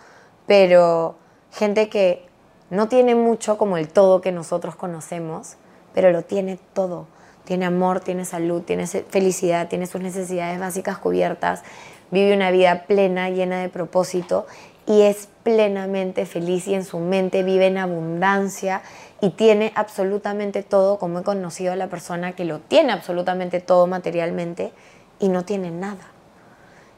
pero 0.45 1.15
gente 1.51 1.89
que 1.89 2.25
no 2.69 2.87
tiene 2.87 3.15
mucho 3.15 3.57
como 3.57 3.77
el 3.77 3.87
todo 3.87 4.21
que 4.21 4.31
nosotros 4.31 4.75
conocemos, 4.75 5.55
pero 5.93 6.11
lo 6.11 6.21
tiene 6.23 6.59
todo. 6.73 7.07
Tiene 7.45 7.65
amor, 7.65 7.99
tiene 7.99 8.25
salud, 8.25 8.61
tiene 8.61 8.85
felicidad, 8.85 9.67
tiene 9.69 9.87
sus 9.87 10.01
necesidades 10.01 10.59
básicas 10.59 10.99
cubiertas, 10.99 11.63
vive 12.11 12.35
una 12.35 12.51
vida 12.51 12.83
plena, 12.85 13.29
llena 13.29 13.59
de 13.59 13.69
propósito 13.69 14.45
y 14.89 15.03
es 15.03 15.29
plenamente 15.43 16.25
feliz 16.25 16.67
y 16.67 16.73
en 16.73 16.83
su 16.83 16.97
mente 16.97 17.43
vive 17.43 17.67
en 17.67 17.77
abundancia 17.77 18.81
y 19.21 19.29
tiene 19.29 19.71
absolutamente 19.75 20.63
todo, 20.63 20.97
como 20.97 21.19
he 21.19 21.23
conocido 21.23 21.73
a 21.73 21.75
la 21.75 21.89
persona 21.89 22.31
que 22.33 22.43
lo 22.43 22.57
tiene 22.57 22.91
absolutamente 22.91 23.59
todo 23.59 23.85
materialmente 23.85 24.71
y 25.19 25.29
no 25.29 25.45
tiene 25.45 25.69
nada, 25.69 26.07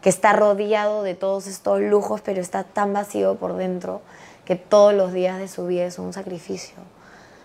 que 0.02 0.08
está 0.08 0.32
rodeado 0.32 1.04
de 1.04 1.16
todos 1.16 1.48
estos 1.48 1.82
lujos, 1.82 2.22
pero 2.22 2.40
está 2.40 2.64
tan 2.64 2.94
vacío 2.94 3.36
por 3.36 3.58
dentro 3.58 4.02
que 4.46 4.56
todos 4.56 4.94
los 4.94 5.12
días 5.12 5.38
de 5.38 5.50
su 5.50 5.68
vida 5.68 5.84
es 5.84 6.00
un 6.00 6.14
sacrificio, 6.14 6.78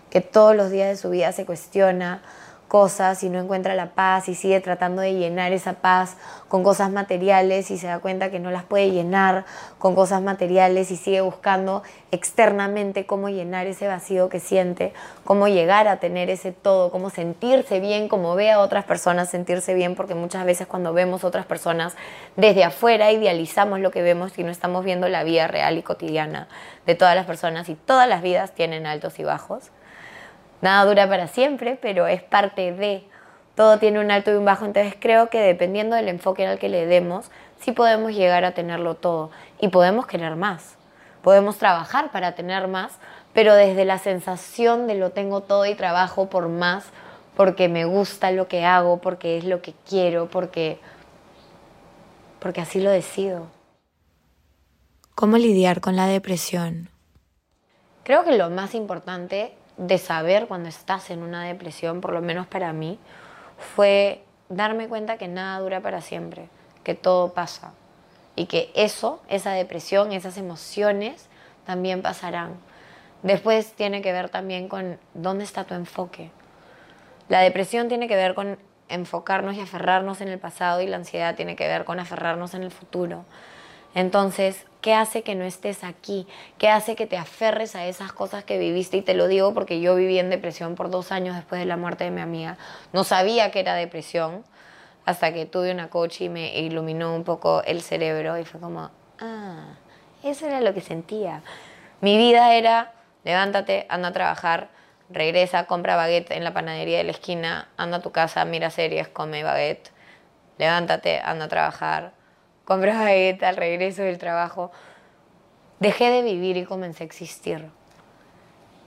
que 0.09 0.21
todos 0.21 0.55
los 0.55 0.71
días 0.71 0.87
de 0.87 0.95
su 0.95 1.09
vida 1.09 1.33
se 1.33 1.45
cuestiona 1.45 2.21
cosas 2.67 3.23
y 3.23 3.29
no 3.29 3.39
encuentra 3.39 3.75
la 3.75 3.91
paz 3.91 4.29
y 4.29 4.35
sigue 4.35 4.59
tratando 4.59 5.01
de 5.01 5.13
llenar 5.13 5.53
esa 5.53 5.73
paz 5.73 6.17
con 6.47 6.63
cosas 6.63 6.91
materiales 6.91 7.71
y 7.71 7.77
se 7.77 7.87
da 7.87 7.99
cuenta 7.99 8.29
que 8.29 8.39
no 8.39 8.51
las 8.51 8.63
puede 8.63 8.91
llenar 8.91 9.45
con 9.79 9.95
cosas 9.95 10.21
materiales 10.21 10.91
y 10.91 10.97
sigue 10.97 11.21
buscando 11.21 11.83
externamente 12.11 13.05
cómo 13.05 13.29
llenar 13.29 13.67
ese 13.67 13.87
vacío 13.87 14.29
que 14.29 14.39
siente, 14.39 14.93
cómo 15.23 15.47
llegar 15.47 15.87
a 15.87 15.97
tener 15.97 16.29
ese 16.29 16.51
todo, 16.51 16.91
cómo 16.91 17.09
sentirse 17.09 17.79
bien, 17.79 18.07
cómo 18.07 18.35
ve 18.35 18.51
a 18.51 18.59
otras 18.59 18.85
personas 18.85 19.29
sentirse 19.29 19.73
bien, 19.73 19.95
porque 19.95 20.15
muchas 20.15 20.45
veces 20.45 20.67
cuando 20.67 20.93
vemos 20.93 21.23
otras 21.23 21.45
personas 21.45 21.95
desde 22.35 22.63
afuera 22.63 23.11
idealizamos 23.11 23.79
lo 23.79 23.91
que 23.91 24.01
vemos 24.01 24.37
y 24.37 24.43
no 24.43 24.51
estamos 24.51 24.83
viendo 24.83 25.07
la 25.07 25.23
vida 25.23 25.47
real 25.47 25.77
y 25.77 25.83
cotidiana 25.83 26.47
de 26.85 26.95
todas 26.95 27.15
las 27.15 27.25
personas 27.25 27.69
y 27.69 27.75
todas 27.75 28.07
las 28.07 28.21
vidas 28.21 28.53
tienen 28.53 28.85
altos 28.85 29.19
y 29.19 29.23
bajos 29.23 29.71
nada 30.61 30.85
dura 30.85 31.07
para 31.07 31.27
siempre, 31.27 31.77
pero 31.81 32.07
es 32.07 32.21
parte 32.21 32.71
de, 32.71 33.03
todo 33.55 33.79
tiene 33.79 33.99
un 33.99 34.11
alto 34.11 34.31
y 34.31 34.35
un 34.35 34.45
bajo, 34.45 34.65
entonces 34.65 34.95
creo 34.99 35.29
que 35.29 35.39
dependiendo 35.39 35.95
del 35.95 36.09
enfoque 36.09 36.45
al 36.45 36.59
que 36.59 36.69
le 36.69 36.85
demos, 36.85 37.31
sí 37.59 37.71
podemos 37.71 38.13
llegar 38.13 38.45
a 38.45 38.53
tenerlo 38.53 38.95
todo 38.95 39.31
y 39.59 39.69
podemos 39.69 40.07
querer 40.07 40.35
más, 40.35 40.75
podemos 41.21 41.57
trabajar 41.57 42.11
para 42.11 42.35
tener 42.35 42.67
más, 42.67 42.97
pero 43.33 43.55
desde 43.55 43.85
la 43.85 43.99
sensación 43.99 44.87
de 44.87 44.95
lo 44.95 45.11
tengo 45.11 45.41
todo 45.41 45.65
y 45.65 45.75
trabajo 45.75 46.29
por 46.29 46.49
más, 46.49 46.85
porque 47.35 47.67
me 47.69 47.85
gusta 47.85 48.31
lo 48.31 48.47
que 48.47 48.65
hago, 48.65 48.97
porque 48.97 49.37
es 49.37 49.43
lo 49.43 49.61
que 49.61 49.73
quiero, 49.87 50.27
porque, 50.27 50.79
porque 52.39 52.61
así 52.61 52.81
lo 52.81 52.89
decido. 52.89 53.47
¿Cómo 55.13 55.37
lidiar 55.37 55.81
con 55.81 55.95
la 55.95 56.07
depresión? 56.07 56.89
Creo 58.03 58.23
que 58.23 58.37
lo 58.37 58.49
más 58.49 58.73
importante 58.73 59.53
de 59.77 59.97
saber 59.97 60.47
cuando 60.47 60.69
estás 60.69 61.09
en 61.09 61.23
una 61.23 61.43
depresión, 61.43 62.01
por 62.01 62.13
lo 62.13 62.21
menos 62.21 62.47
para 62.47 62.73
mí, 62.73 62.99
fue 63.75 64.23
darme 64.49 64.87
cuenta 64.87 65.17
que 65.17 65.27
nada 65.27 65.59
dura 65.59 65.81
para 65.81 66.01
siempre, 66.01 66.49
que 66.83 66.95
todo 66.95 67.33
pasa 67.33 67.73
y 68.35 68.45
que 68.45 68.71
eso, 68.75 69.21
esa 69.29 69.51
depresión, 69.51 70.11
esas 70.11 70.37
emociones 70.37 71.27
también 71.65 72.01
pasarán. 72.01 72.55
Después 73.23 73.73
tiene 73.73 74.01
que 74.01 74.13
ver 74.13 74.29
también 74.29 74.69
con 74.69 74.99
dónde 75.15 75.43
está 75.43 75.63
tu 75.63 75.73
enfoque. 75.73 76.29
La 77.29 77.41
depresión 77.41 77.87
tiene 77.87 78.07
que 78.07 78.15
ver 78.15 78.35
con 78.35 78.57
enfocarnos 78.89 79.55
y 79.55 79.59
aferrarnos 79.59 80.21
en 80.21 80.29
el 80.29 80.39
pasado 80.39 80.81
y 80.81 80.87
la 80.87 80.97
ansiedad 80.97 81.35
tiene 81.35 81.55
que 81.55 81.67
ver 81.67 81.83
con 81.83 81.99
aferrarnos 81.99 82.53
en 82.53 82.63
el 82.63 82.71
futuro. 82.71 83.25
Entonces, 83.95 84.65
¿qué 84.81 84.93
hace 84.93 85.23
que 85.23 85.35
no 85.35 85.43
estés 85.43 85.83
aquí? 85.83 86.27
¿Qué 86.57 86.69
hace 86.69 86.95
que 86.95 87.07
te 87.07 87.17
aferres 87.17 87.75
a 87.75 87.85
esas 87.85 88.11
cosas 88.13 88.43
que 88.43 88.57
viviste? 88.57 88.97
Y 88.97 89.01
te 89.01 89.13
lo 89.13 89.27
digo 89.27 89.53
porque 89.53 89.81
yo 89.81 89.95
viví 89.95 90.19
en 90.19 90.29
depresión 90.29 90.75
por 90.75 90.89
dos 90.89 91.11
años 91.11 91.35
después 91.35 91.59
de 91.59 91.65
la 91.65 91.77
muerte 91.77 92.03
de 92.03 92.11
mi 92.11 92.21
amiga. 92.21 92.57
No 92.93 93.03
sabía 93.03 93.51
que 93.51 93.59
era 93.59 93.73
depresión 93.73 94.43
hasta 95.05 95.33
que 95.33 95.45
tuve 95.45 95.71
una 95.71 95.89
coach 95.89 96.21
y 96.21 96.29
me 96.29 96.57
iluminó 96.59 97.15
un 97.15 97.23
poco 97.23 97.63
el 97.63 97.81
cerebro 97.81 98.37
y 98.37 98.43
fue 98.43 98.59
como, 98.59 98.91
ah, 99.19 99.75
eso 100.23 100.45
era 100.45 100.61
lo 100.61 100.73
que 100.73 100.81
sentía. 100.81 101.41
Mi 102.01 102.17
vida 102.17 102.53
era, 102.53 102.93
levántate, 103.23 103.85
anda 103.89 104.09
a 104.09 104.11
trabajar, 104.13 104.69
regresa, 105.09 105.65
compra 105.65 105.95
baguette 105.95 106.31
en 106.31 106.43
la 106.43 106.53
panadería 106.53 106.97
de 106.97 107.05
la 107.05 107.11
esquina, 107.11 107.69
anda 107.77 107.97
a 107.97 108.01
tu 108.01 108.11
casa, 108.11 108.43
mira 108.45 108.69
series, 108.69 109.07
come 109.07 109.43
baguette, 109.43 109.91
levántate, 110.57 111.19
anda 111.19 111.45
a 111.45 111.47
trabajar, 111.47 112.11
compra 112.67 112.99
baguette 112.99 113.43
al 113.43 113.55
regreso 113.55 114.01
del 114.01 114.17
trabajo. 114.17 114.71
Dejé 115.79 116.11
de 116.11 116.21
vivir 116.21 116.57
y 116.57 116.65
comencé 116.65 117.03
a 117.03 117.05
existir. 117.05 117.69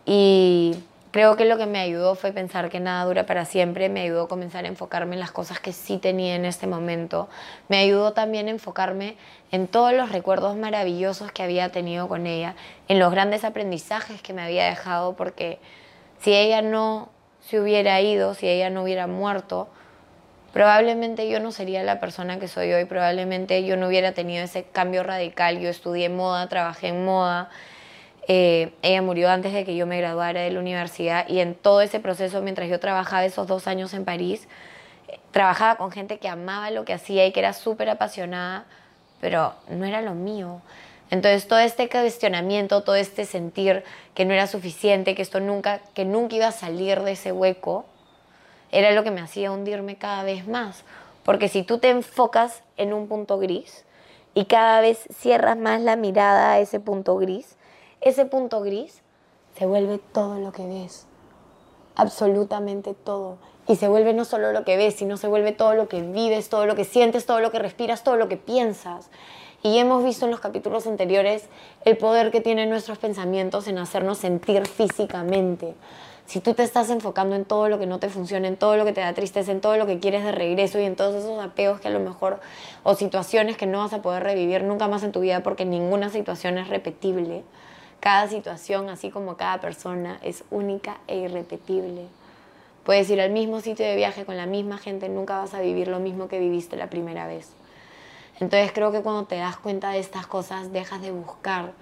Y 0.04 0.74
creo 1.12 1.36
que 1.36 1.46
lo 1.46 1.56
que 1.56 1.64
me 1.64 1.78
ayudó 1.80 2.14
fue 2.14 2.32
pensar 2.32 2.68
que 2.68 2.78
nada 2.78 3.02
dura 3.06 3.24
para 3.24 3.46
siempre, 3.46 3.88
me 3.88 4.02
ayudó 4.02 4.24
a 4.24 4.28
comenzar 4.28 4.66
a 4.66 4.68
enfocarme 4.68 5.14
en 5.14 5.20
las 5.20 5.30
cosas 5.30 5.60
que 5.60 5.72
sí 5.72 5.96
tenía 5.96 6.34
en 6.34 6.44
este 6.44 6.66
momento, 6.66 7.30
me 7.68 7.78
ayudó 7.78 8.12
también 8.12 8.48
a 8.48 8.50
enfocarme 8.50 9.16
en 9.50 9.66
todos 9.66 9.94
los 9.94 10.12
recuerdos 10.12 10.56
maravillosos 10.56 11.32
que 11.32 11.42
había 11.42 11.72
tenido 11.72 12.06
con 12.06 12.26
ella, 12.26 12.56
en 12.88 12.98
los 12.98 13.10
grandes 13.10 13.44
aprendizajes 13.44 14.20
que 14.20 14.34
me 14.34 14.42
había 14.42 14.66
dejado, 14.66 15.16
porque 15.16 15.58
si 16.18 16.34
ella 16.34 16.60
no 16.60 17.08
se 17.40 17.58
hubiera 17.58 17.98
ido, 18.02 18.34
si 18.34 18.46
ella 18.46 18.68
no 18.68 18.82
hubiera 18.82 19.06
muerto, 19.06 19.68
probablemente 20.52 21.28
yo 21.28 21.40
no 21.40 21.52
sería 21.52 21.82
la 21.82 22.00
persona 22.00 22.38
que 22.38 22.48
soy 22.48 22.72
hoy, 22.72 22.84
probablemente 22.84 23.64
yo 23.64 23.76
no 23.76 23.88
hubiera 23.88 24.12
tenido 24.12 24.44
ese 24.44 24.64
cambio 24.64 25.02
radical. 25.02 25.58
Yo 25.60 25.68
estudié 25.68 26.08
moda, 26.08 26.48
trabajé 26.48 26.88
en 26.88 27.04
moda. 27.04 27.50
Eh, 28.28 28.72
ella 28.82 29.02
murió 29.02 29.30
antes 29.30 29.52
de 29.52 29.64
que 29.64 29.74
yo 29.74 29.86
me 29.86 29.98
graduara 29.98 30.40
de 30.42 30.50
la 30.50 30.60
universidad 30.60 31.28
y 31.28 31.40
en 31.40 31.54
todo 31.54 31.80
ese 31.80 32.00
proceso, 32.00 32.42
mientras 32.42 32.68
yo 32.68 32.78
trabajaba 32.78 33.24
esos 33.24 33.46
dos 33.46 33.66
años 33.66 33.92
en 33.94 34.04
París, 34.04 34.48
trabajaba 35.32 35.76
con 35.76 35.90
gente 35.90 36.18
que 36.18 36.28
amaba 36.28 36.70
lo 36.70 36.84
que 36.84 36.92
hacía 36.92 37.26
y 37.26 37.32
que 37.32 37.40
era 37.40 37.52
súper 37.52 37.88
apasionada, 37.88 38.66
pero 39.20 39.54
no 39.68 39.84
era 39.84 40.00
lo 40.00 40.14
mío. 40.14 40.60
Entonces 41.10 41.48
todo 41.48 41.58
este 41.58 41.88
cuestionamiento, 41.88 42.82
todo 42.82 42.94
este 42.94 43.24
sentir 43.24 43.82
que 44.14 44.24
no 44.24 44.32
era 44.32 44.46
suficiente, 44.46 45.14
que 45.14 45.22
esto 45.22 45.40
nunca, 45.40 45.80
que 45.94 46.04
nunca 46.04 46.36
iba 46.36 46.46
a 46.46 46.52
salir 46.52 47.00
de 47.00 47.12
ese 47.12 47.32
hueco, 47.32 47.84
era 48.72 48.92
lo 48.92 49.04
que 49.04 49.10
me 49.10 49.20
hacía 49.20 49.52
hundirme 49.52 49.96
cada 49.96 50.22
vez 50.22 50.46
más. 50.46 50.84
Porque 51.24 51.48
si 51.48 51.62
tú 51.62 51.78
te 51.78 51.90
enfocas 51.90 52.62
en 52.76 52.92
un 52.92 53.08
punto 53.08 53.38
gris 53.38 53.84
y 54.34 54.46
cada 54.46 54.80
vez 54.80 55.06
cierras 55.12 55.56
más 55.56 55.80
la 55.80 55.96
mirada 55.96 56.52
a 56.52 56.60
ese 56.60 56.80
punto 56.80 57.16
gris, 57.16 57.56
ese 58.00 58.24
punto 58.24 58.60
gris 58.62 59.02
se 59.56 59.66
vuelve 59.66 59.98
todo 59.98 60.38
lo 60.38 60.52
que 60.52 60.66
ves. 60.66 61.06
Absolutamente 61.96 62.94
todo. 62.94 63.38
Y 63.68 63.76
se 63.76 63.88
vuelve 63.88 64.14
no 64.14 64.24
solo 64.24 64.52
lo 64.52 64.64
que 64.64 64.76
ves, 64.76 64.94
sino 64.94 65.16
se 65.16 65.28
vuelve 65.28 65.52
todo 65.52 65.74
lo 65.74 65.88
que 65.88 66.00
vives, 66.00 66.48
todo 66.48 66.66
lo 66.66 66.74
que 66.74 66.84
sientes, 66.84 67.26
todo 67.26 67.40
lo 67.40 67.50
que 67.50 67.58
respiras, 67.58 68.02
todo 68.02 68.16
lo 68.16 68.28
que 68.28 68.36
piensas. 68.36 69.10
Y 69.62 69.78
hemos 69.78 70.02
visto 70.02 70.24
en 70.24 70.30
los 70.30 70.40
capítulos 70.40 70.86
anteriores 70.86 71.48
el 71.84 71.98
poder 71.98 72.30
que 72.30 72.40
tienen 72.40 72.70
nuestros 72.70 72.98
pensamientos 72.98 73.68
en 73.68 73.78
hacernos 73.78 74.18
sentir 74.18 74.66
físicamente. 74.66 75.74
Si 76.30 76.38
tú 76.38 76.54
te 76.54 76.62
estás 76.62 76.90
enfocando 76.90 77.34
en 77.34 77.44
todo 77.44 77.68
lo 77.68 77.80
que 77.80 77.86
no 77.86 77.98
te 77.98 78.08
funciona, 78.08 78.46
en 78.46 78.56
todo 78.56 78.76
lo 78.76 78.84
que 78.84 78.92
te 78.92 79.00
da 79.00 79.12
tristeza, 79.14 79.50
en 79.50 79.60
todo 79.60 79.76
lo 79.76 79.84
que 79.84 79.98
quieres 79.98 80.22
de 80.22 80.30
regreso 80.30 80.78
y 80.78 80.84
en 80.84 80.94
todos 80.94 81.12
esos 81.16 81.42
apegos 81.42 81.80
que 81.80 81.88
a 81.88 81.90
lo 81.90 81.98
mejor, 81.98 82.38
o 82.84 82.94
situaciones 82.94 83.56
que 83.56 83.66
no 83.66 83.78
vas 83.78 83.92
a 83.94 84.00
poder 84.00 84.22
revivir 84.22 84.62
nunca 84.62 84.86
más 84.86 85.02
en 85.02 85.10
tu 85.10 85.18
vida 85.18 85.42
porque 85.42 85.64
ninguna 85.64 86.08
situación 86.08 86.56
es 86.58 86.68
repetible. 86.68 87.42
Cada 87.98 88.28
situación, 88.28 88.88
así 88.90 89.10
como 89.10 89.36
cada 89.36 89.60
persona, 89.60 90.20
es 90.22 90.44
única 90.52 90.98
e 91.08 91.16
irrepetible. 91.16 92.06
Puedes 92.84 93.10
ir 93.10 93.20
al 93.20 93.32
mismo 93.32 93.60
sitio 93.60 93.84
de 93.84 93.96
viaje 93.96 94.24
con 94.24 94.36
la 94.36 94.46
misma 94.46 94.78
gente, 94.78 95.08
nunca 95.08 95.36
vas 95.36 95.52
a 95.54 95.60
vivir 95.60 95.88
lo 95.88 95.98
mismo 95.98 96.28
que 96.28 96.38
viviste 96.38 96.76
la 96.76 96.90
primera 96.90 97.26
vez. 97.26 97.48
Entonces 98.38 98.70
creo 98.70 98.92
que 98.92 99.02
cuando 99.02 99.24
te 99.24 99.34
das 99.34 99.56
cuenta 99.56 99.90
de 99.90 99.98
estas 99.98 100.28
cosas, 100.28 100.72
dejas 100.72 101.02
de 101.02 101.10
buscar 101.10 101.72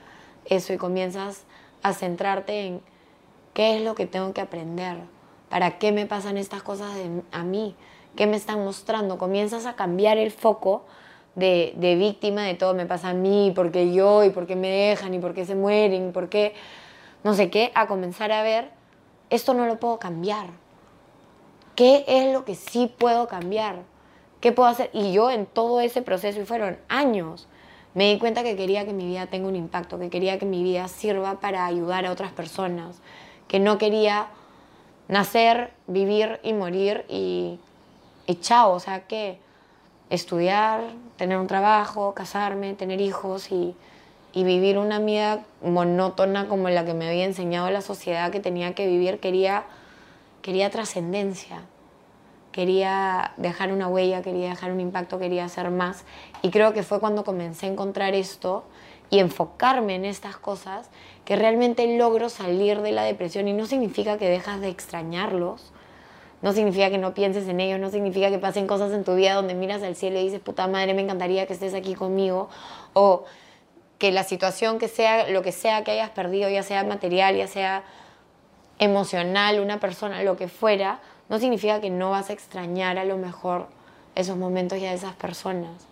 eso 0.46 0.72
y 0.72 0.78
comienzas 0.78 1.42
a 1.82 1.92
centrarte 1.92 2.64
en 2.64 2.80
qué 3.59 3.75
es 3.75 3.83
lo 3.83 3.97
que 3.97 4.07
tengo 4.07 4.33
que 4.33 4.40
aprender, 4.40 4.99
para 5.49 5.79
qué 5.79 5.90
me 5.90 6.07
pasan 6.07 6.37
estas 6.37 6.62
cosas 6.62 6.92
a 7.33 7.42
mí, 7.42 7.75
qué 8.14 8.29
me 8.29 8.37
están 8.37 8.62
mostrando. 8.62 9.18
Comienzas 9.18 9.66
a 9.66 9.75
cambiar 9.75 10.16
el 10.16 10.31
foco 10.31 10.85
de, 11.35 11.75
de 11.77 11.97
víctima 11.97 12.42
de 12.42 12.55
todo 12.55 12.75
me 12.75 12.87
pasa 12.87 13.09
a 13.09 13.14
mí, 13.14 13.51
porque 13.57 13.92
yo, 13.92 14.23
y 14.23 14.31
por 14.31 14.47
qué 14.47 14.55
me 14.55 14.68
dejan, 14.68 15.12
y 15.12 15.18
por 15.18 15.35
qué 15.35 15.44
se 15.44 15.57
mueren, 15.57 16.11
y 16.11 16.12
por 16.12 16.29
qué 16.29 16.55
no 17.25 17.35
sé 17.35 17.51
qué, 17.51 17.73
a 17.75 17.88
comenzar 17.88 18.31
a 18.31 18.44
ver, 18.44 18.71
esto 19.29 19.55
no 19.55 19.66
lo 19.66 19.81
puedo 19.81 19.99
cambiar. 19.99 20.47
¿Qué 21.75 22.05
es 22.07 22.33
lo 22.33 22.44
que 22.44 22.55
sí 22.55 22.94
puedo 22.97 23.27
cambiar? 23.27 23.83
¿Qué 24.40 24.53
puedo 24.53 24.68
hacer? 24.68 24.88
Y 24.92 25.12
yo 25.12 25.33
en 25.33 25.47
todo 25.47 25.81
ese 25.81 26.01
proceso, 26.01 26.40
y 26.40 26.44
fueron 26.44 26.79
años, 26.88 27.49
me 27.94 28.12
di 28.12 28.21
cuenta 28.21 28.44
que 28.44 28.55
quería 28.55 28.85
que 28.85 28.92
mi 28.92 29.07
vida 29.07 29.27
tenga 29.27 29.49
un 29.49 29.57
impacto, 29.57 29.99
que 29.99 30.11
quería 30.11 30.38
que 30.38 30.47
mi 30.47 30.62
vida 30.62 30.87
sirva 30.87 31.40
para 31.40 31.66
ayudar 31.66 32.07
a 32.07 32.12
otras 32.12 32.31
personas, 32.31 33.01
que 33.48 33.58
no 33.58 33.78
quería 33.78 34.28
nacer, 35.08 35.72
vivir 35.87 36.38
y 36.42 36.52
morir 36.52 37.04
y, 37.08 37.58
y 38.26 38.34
chao, 38.37 38.72
o 38.72 38.80
sea 38.80 39.06
que 39.06 39.40
estudiar, 40.11 40.82
tener 41.16 41.38
un 41.38 41.46
trabajo, 41.46 42.14
casarme, 42.14 42.74
tener 42.74 43.00
hijos 43.00 43.50
y, 43.50 43.74
y 44.32 44.44
vivir 44.44 44.78
una 44.78 44.98
vida 44.98 45.44
monótona 45.62 46.46
como 46.46 46.68
la 46.68 46.84
que 46.84 46.94
me 46.94 47.08
había 47.08 47.24
enseñado 47.24 47.70
la 47.70 47.80
sociedad 47.80 48.30
que 48.30 48.40
tenía 48.40 48.74
que 48.74 48.87
vivir, 48.87 49.18
quería, 49.20 49.64
quería 50.42 50.70
trascendencia. 50.70 51.62
Quería 52.52 53.34
dejar 53.37 53.72
una 53.72 53.88
huella, 53.88 54.22
quería 54.22 54.48
dejar 54.48 54.72
un 54.72 54.80
impacto, 54.80 55.18
quería 55.18 55.44
hacer 55.44 55.70
más. 55.70 56.04
Y 56.42 56.50
creo 56.50 56.72
que 56.72 56.82
fue 56.82 56.98
cuando 56.98 57.22
comencé 57.22 57.66
a 57.66 57.68
encontrar 57.68 58.14
esto 58.14 58.64
y 59.11 59.21
enfocarme 59.21 59.94
en 59.94 60.05
estas 60.05 60.37
cosas 60.37 60.90
que 61.25 61.37
realmente 61.37 61.97
logro 61.97 62.29
salir 62.29 62.81
de 62.83 62.92
la 62.92 63.03
depresión. 63.03 63.49
Y 63.49 63.53
no 63.53 63.66
significa 63.66 64.18
que 64.18 64.29
dejas 64.29 64.61
de 64.61 64.68
extrañarlos, 64.68 65.73
no 66.42 66.53
significa 66.53 66.90
que 66.90 66.99
no 66.99 67.14
pienses 67.14 67.49
en 67.49 67.61
ellos, 67.61 67.81
no 67.81 67.90
significa 67.90 68.31
que 68.31 68.38
pasen 68.38 68.66
cosas 68.66 68.92
en 68.92 69.05
tu 69.05 69.14
vida 69.14 69.35
donde 69.35 69.55
miras 69.55 69.83
al 69.83 69.97
cielo 69.97 70.18
y 70.18 70.25
dices, 70.25 70.40
puta 70.40 70.68
madre, 70.68 70.94
me 70.94 71.03
encantaría 71.03 71.47
que 71.47 71.53
estés 71.53 71.75
aquí 71.75 71.94
conmigo. 71.94 72.49
O 72.92 73.25
que 73.99 74.12
la 74.12 74.23
situación 74.23 74.79
que 74.79 74.88
sea, 74.88 75.29
lo 75.29 75.42
que 75.42 75.53
sea 75.53 75.83
que 75.83 75.90
hayas 75.90 76.11
perdido, 76.11 76.49
ya 76.49 76.62
sea 76.62 76.85
material, 76.85 77.37
ya 77.37 77.49
sea 77.49 77.83
emocional, 78.79 79.59
una 79.59 79.81
persona, 79.81 80.23
lo 80.23 80.37
que 80.37 80.47
fuera, 80.47 81.01
no 81.29 81.38
significa 81.40 81.81
que 81.81 81.90
no 81.90 82.11
vas 82.11 82.31
a 82.31 82.33
extrañar 82.33 82.99
a 82.99 83.05
lo 83.05 83.16
mejor 83.16 83.66
esos 84.14 84.37
momentos 84.37 84.79
y 84.79 84.87
a 84.87 84.92
esas 84.92 85.14
personas, 85.14 85.88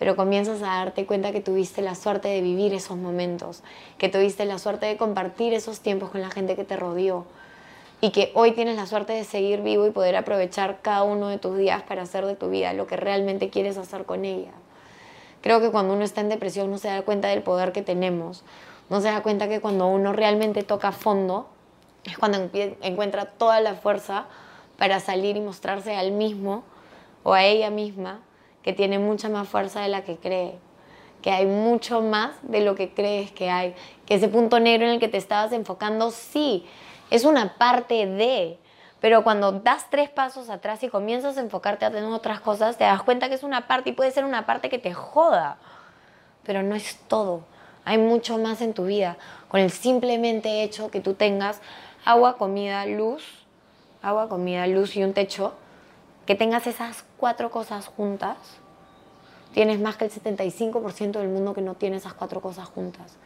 pero 0.00 0.16
comienzas 0.16 0.62
a 0.62 0.76
darte 0.76 1.04
cuenta 1.04 1.30
que 1.30 1.42
tuviste 1.42 1.82
la 1.82 1.94
suerte 1.94 2.28
de 2.28 2.40
vivir 2.40 2.72
esos 2.72 2.96
momentos, 2.96 3.62
que 3.98 4.08
tuviste 4.08 4.46
la 4.46 4.58
suerte 4.58 4.86
de 4.86 4.96
compartir 4.96 5.52
esos 5.52 5.80
tiempos 5.80 6.08
con 6.08 6.22
la 6.22 6.30
gente 6.30 6.56
que 6.56 6.64
te 6.64 6.78
rodeó 6.78 7.26
y 8.00 8.08
que 8.10 8.32
hoy 8.34 8.52
tienes 8.52 8.76
la 8.76 8.86
suerte 8.86 9.12
de 9.12 9.24
seguir 9.24 9.60
vivo 9.60 9.86
y 9.86 9.90
poder 9.90 10.16
aprovechar 10.16 10.78
cada 10.80 11.02
uno 11.02 11.28
de 11.28 11.36
tus 11.36 11.58
días 11.58 11.82
para 11.82 12.00
hacer 12.00 12.24
de 12.24 12.34
tu 12.34 12.48
vida 12.48 12.72
lo 12.72 12.86
que 12.86 12.96
realmente 12.96 13.50
quieres 13.50 13.76
hacer 13.76 14.06
con 14.06 14.24
ella. 14.24 14.52
Creo 15.42 15.60
que 15.60 15.70
cuando 15.70 15.92
uno 15.92 16.02
está 16.02 16.22
en 16.22 16.30
depresión 16.30 16.70
no 16.70 16.78
se 16.78 16.88
da 16.88 17.02
cuenta 17.02 17.28
del 17.28 17.42
poder 17.42 17.72
que 17.72 17.82
tenemos, 17.82 18.42
no 18.88 19.02
se 19.02 19.08
da 19.08 19.22
cuenta 19.22 19.50
que 19.50 19.60
cuando 19.60 19.86
uno 19.86 20.14
realmente 20.14 20.62
toca 20.62 20.92
fondo 20.92 21.46
es 22.04 22.16
cuando 22.16 22.48
encuentra 22.80 23.26
toda 23.26 23.60
la 23.60 23.74
fuerza 23.74 24.24
para 24.78 24.98
salir 24.98 25.36
y 25.36 25.42
mostrarse 25.42 25.94
al 25.94 26.12
mismo 26.12 26.62
o 27.22 27.34
a 27.34 27.44
ella 27.44 27.68
misma 27.68 28.20
que 28.62 28.72
tiene 28.72 28.98
mucha 28.98 29.28
más 29.28 29.48
fuerza 29.48 29.80
de 29.80 29.88
la 29.88 30.02
que 30.02 30.16
cree, 30.16 30.58
que 31.22 31.30
hay 31.30 31.46
mucho 31.46 32.00
más 32.00 32.32
de 32.42 32.60
lo 32.60 32.74
que 32.74 32.92
crees 32.92 33.30
que 33.30 33.50
hay, 33.50 33.74
que 34.06 34.14
ese 34.14 34.28
punto 34.28 34.60
negro 34.60 34.86
en 34.86 34.94
el 34.94 35.00
que 35.00 35.08
te 35.08 35.18
estabas 35.18 35.52
enfocando 35.52 36.10
sí, 36.10 36.66
es 37.10 37.24
una 37.24 37.54
parte 37.58 38.06
de, 38.06 38.58
pero 39.00 39.24
cuando 39.24 39.52
das 39.52 39.88
tres 39.90 40.10
pasos 40.10 40.50
atrás 40.50 40.82
y 40.82 40.88
comienzas 40.88 41.36
a 41.36 41.40
enfocarte 41.40 41.86
tener 41.90 42.04
otras 42.04 42.40
cosas, 42.40 42.76
te 42.76 42.84
das 42.84 43.02
cuenta 43.02 43.28
que 43.28 43.34
es 43.34 43.42
una 43.42 43.66
parte 43.66 43.90
y 43.90 43.92
puede 43.92 44.10
ser 44.10 44.24
una 44.24 44.46
parte 44.46 44.68
que 44.68 44.78
te 44.78 44.92
joda, 44.92 45.56
pero 46.44 46.62
no 46.62 46.74
es 46.74 46.98
todo. 47.08 47.42
Hay 47.84 47.98
mucho 47.98 48.38
más 48.38 48.60
en 48.60 48.74
tu 48.74 48.84
vida. 48.84 49.16
Con 49.48 49.60
el 49.60 49.70
simplemente 49.70 50.62
hecho 50.62 50.90
que 50.90 51.00
tú 51.00 51.14
tengas 51.14 51.60
agua, 52.04 52.36
comida, 52.36 52.84
luz, 52.86 53.24
agua, 54.02 54.28
comida, 54.28 54.66
luz 54.66 54.96
y 54.96 55.02
un 55.02 55.14
techo, 55.14 55.54
que 56.26 56.34
tengas 56.34 56.66
esas 56.66 57.04
cuatro 57.20 57.50
cosas 57.50 57.86
juntas, 57.86 58.38
tienes 59.52 59.78
más 59.78 59.96
que 59.96 60.06
el 60.06 60.10
75% 60.10 61.12
del 61.12 61.28
mundo 61.28 61.52
que 61.52 61.60
no 61.60 61.74
tiene 61.74 61.98
esas 61.98 62.14
cuatro 62.14 62.40
cosas 62.40 62.66
juntas. 62.66 63.18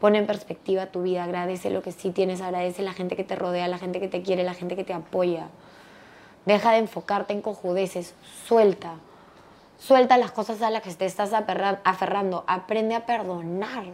Pone 0.00 0.18
en 0.18 0.26
perspectiva 0.26 0.86
tu 0.86 1.02
vida, 1.02 1.24
agradece 1.24 1.68
lo 1.70 1.82
que 1.82 1.92
sí 1.92 2.10
tienes, 2.10 2.40
agradece 2.40 2.82
la 2.82 2.94
gente 2.94 3.16
que 3.16 3.24
te 3.24 3.36
rodea, 3.36 3.68
la 3.68 3.78
gente 3.78 4.00
que 4.00 4.08
te 4.08 4.22
quiere, 4.22 4.42
la 4.44 4.54
gente 4.54 4.76
que 4.76 4.84
te 4.84 4.94
apoya. 4.94 5.48
Deja 6.46 6.72
de 6.72 6.78
enfocarte 6.78 7.34
en 7.34 7.42
cojudeces, 7.42 8.14
suelta. 8.46 8.94
Suelta 9.78 10.16
las 10.16 10.32
cosas 10.32 10.62
a 10.62 10.70
las 10.70 10.82
que 10.82 10.94
te 10.94 11.04
estás 11.04 11.32
aferrando. 11.34 12.44
Aprende 12.46 12.94
a 12.94 13.06
perdonar. 13.06 13.84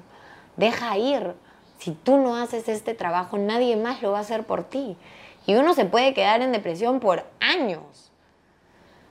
Deja 0.57 0.97
ir. 0.97 1.35
Si 1.79 1.93
tú 1.93 2.19
no 2.19 2.37
haces 2.37 2.69
este 2.69 2.95
trabajo, 2.95 3.37
nadie 3.39 3.77
más 3.77 4.01
lo 4.01 4.13
va 4.13 4.19
a 4.19 4.23
hacer 4.23 4.45
por 4.45 4.65
ti. 4.65 4.97
Y 5.47 5.57
uno 5.57 5.75
se 5.75 5.87
puede 5.87 6.15
quedar 6.15 6.43
en 6.43 6.53
depresión 6.53 7.01
por 7.01 7.25
años. 7.41 8.10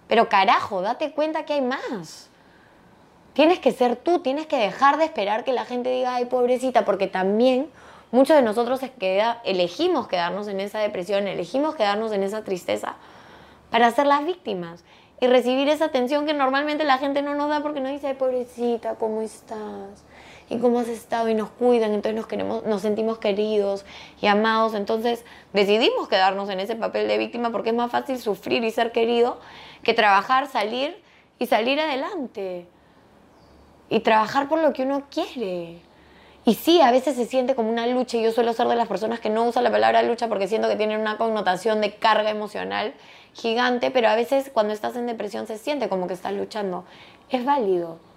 Pero 0.09 0.27
carajo, 0.27 0.81
date 0.81 1.11
cuenta 1.11 1.45
que 1.45 1.53
hay 1.53 1.61
más. 1.61 2.29
Tienes 3.33 3.59
que 3.59 3.71
ser 3.71 3.95
tú, 3.95 4.19
tienes 4.19 4.47
que 4.47 4.57
dejar 4.57 4.97
de 4.97 5.05
esperar 5.05 5.43
que 5.43 5.53
la 5.53 5.65
gente 5.65 5.91
diga, 5.91 6.15
ay, 6.15 6.25
pobrecita, 6.25 6.83
porque 6.83 7.05
también 7.05 7.69
muchos 8.11 8.35
de 8.35 8.41
nosotros 8.41 8.81
elegimos 9.43 10.07
quedarnos 10.07 10.47
en 10.47 10.59
esa 10.59 10.79
depresión, 10.79 11.27
elegimos 11.27 11.75
quedarnos 11.75 12.11
en 12.11 12.23
esa 12.23 12.43
tristeza 12.43 12.95
para 13.69 13.91
ser 13.91 14.07
las 14.07 14.25
víctimas 14.25 14.83
y 15.21 15.27
recibir 15.27 15.69
esa 15.69 15.85
atención 15.85 16.25
que 16.25 16.33
normalmente 16.33 16.83
la 16.85 16.97
gente 16.97 17.21
no 17.21 17.35
nos 17.35 17.49
da 17.49 17.61
porque 17.61 17.79
nos 17.79 17.91
dice, 17.91 18.07
ay, 18.07 18.15
pobrecita, 18.15 18.95
¿cómo 18.95 19.21
estás? 19.21 20.03
¿Y 20.49 20.57
cómo 20.57 20.79
has 20.79 20.87
estado? 20.87 21.29
Y 21.29 21.35
nos 21.35 21.49
cuidan, 21.51 21.93
entonces 21.93 22.43
nos, 22.65 22.81
sentimos 22.81 23.19
queridos 23.19 23.85
y 24.19 24.25
amados. 24.25 24.73
Entonces 24.73 25.23
decidimos 25.53 26.07
quedarnos 26.07 26.49
en 26.49 26.59
ese 26.59 26.75
papel 26.75 27.07
de 27.07 27.17
víctima 27.19 27.51
porque 27.51 27.69
es 27.69 27.75
más 27.75 27.91
fácil 27.91 28.17
sufrir 28.17 28.63
y 28.63 28.71
ser 28.71 28.91
querido 28.91 29.39
que 29.83 29.93
trabajar, 29.93 30.47
salir 30.47 31.01
y 31.37 31.45
salir 31.45 31.79
adelante. 31.79 32.65
Y 33.89 33.99
trabajar 33.99 34.49
por 34.49 34.59
lo 34.59 34.73
que 34.73 34.83
uno 34.83 35.03
quiere. 35.11 35.81
Y 36.45 36.55
sí, 36.55 36.81
a 36.81 36.89
veces 36.89 37.15
se 37.15 37.25
siente 37.25 37.53
como 37.53 37.69
una 37.69 37.85
lucha 37.85 38.17
y 38.17 38.23
yo 38.23 38.31
suelo 38.31 38.53
ser 38.53 38.67
de 38.67 38.75
las 38.75 38.87
personas 38.87 39.19
que 39.19 39.29
no 39.29 39.45
usa 39.45 39.61
la 39.61 39.69
palabra 39.69 40.01
lucha 40.01 40.27
porque 40.27 40.47
siento 40.47 40.67
que 40.67 40.75
tiene 40.75 40.97
una 40.97 41.17
connotación 41.17 41.79
de 41.79 41.95
carga 41.95 42.31
emocional 42.31 42.95
gigante, 43.33 43.91
pero 43.91 44.09
a 44.09 44.15
veces 44.15 44.49
cuando 44.51 44.73
estás 44.73 44.95
en 44.95 45.05
depresión 45.05 45.45
se 45.45 45.59
siente 45.59 45.89
como 45.89 46.07
que 46.07 46.13
estás 46.13 46.33
luchando. 46.33 46.85
Es 47.29 47.45
válido. 47.45 48.08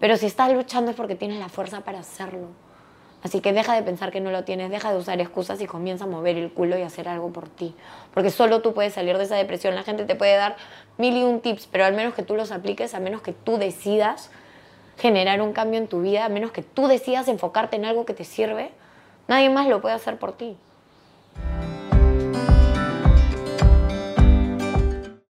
Pero 0.00 0.16
si 0.16 0.26
estás 0.26 0.52
luchando 0.52 0.90
es 0.90 0.96
porque 0.96 1.14
tienes 1.14 1.38
la 1.38 1.48
fuerza 1.48 1.80
para 1.80 2.00
hacerlo. 2.00 2.48
Así 3.22 3.40
que 3.40 3.52
deja 3.52 3.74
de 3.74 3.82
pensar 3.82 4.12
que 4.12 4.20
no 4.20 4.30
lo 4.30 4.44
tienes, 4.44 4.70
deja 4.70 4.92
de 4.92 4.98
usar 4.98 5.20
excusas 5.20 5.60
y 5.60 5.66
comienza 5.66 6.04
a 6.04 6.06
mover 6.06 6.36
el 6.36 6.52
culo 6.52 6.78
y 6.78 6.82
hacer 6.82 7.08
algo 7.08 7.32
por 7.32 7.48
ti. 7.48 7.74
Porque 8.14 8.30
solo 8.30 8.62
tú 8.62 8.74
puedes 8.74 8.94
salir 8.94 9.18
de 9.18 9.24
esa 9.24 9.34
depresión. 9.34 9.74
La 9.74 9.82
gente 9.82 10.04
te 10.04 10.14
puede 10.14 10.36
dar 10.36 10.56
mil 10.98 11.16
y 11.16 11.24
un 11.24 11.40
tips, 11.40 11.66
pero 11.66 11.84
al 11.84 11.94
menos 11.94 12.14
que 12.14 12.22
tú 12.22 12.36
los 12.36 12.52
apliques, 12.52 12.94
a 12.94 13.00
menos 13.00 13.20
que 13.22 13.32
tú 13.32 13.58
decidas 13.58 14.30
generar 14.98 15.42
un 15.42 15.52
cambio 15.52 15.80
en 15.80 15.88
tu 15.88 16.00
vida, 16.00 16.24
a 16.24 16.28
menos 16.28 16.52
que 16.52 16.62
tú 16.62 16.86
decidas 16.86 17.26
enfocarte 17.26 17.76
en 17.76 17.84
algo 17.84 18.04
que 18.04 18.14
te 18.14 18.24
sirve, 18.24 18.70
nadie 19.26 19.50
más 19.50 19.66
lo 19.66 19.80
puede 19.80 19.96
hacer 19.96 20.16
por 20.18 20.32
ti. 20.32 20.56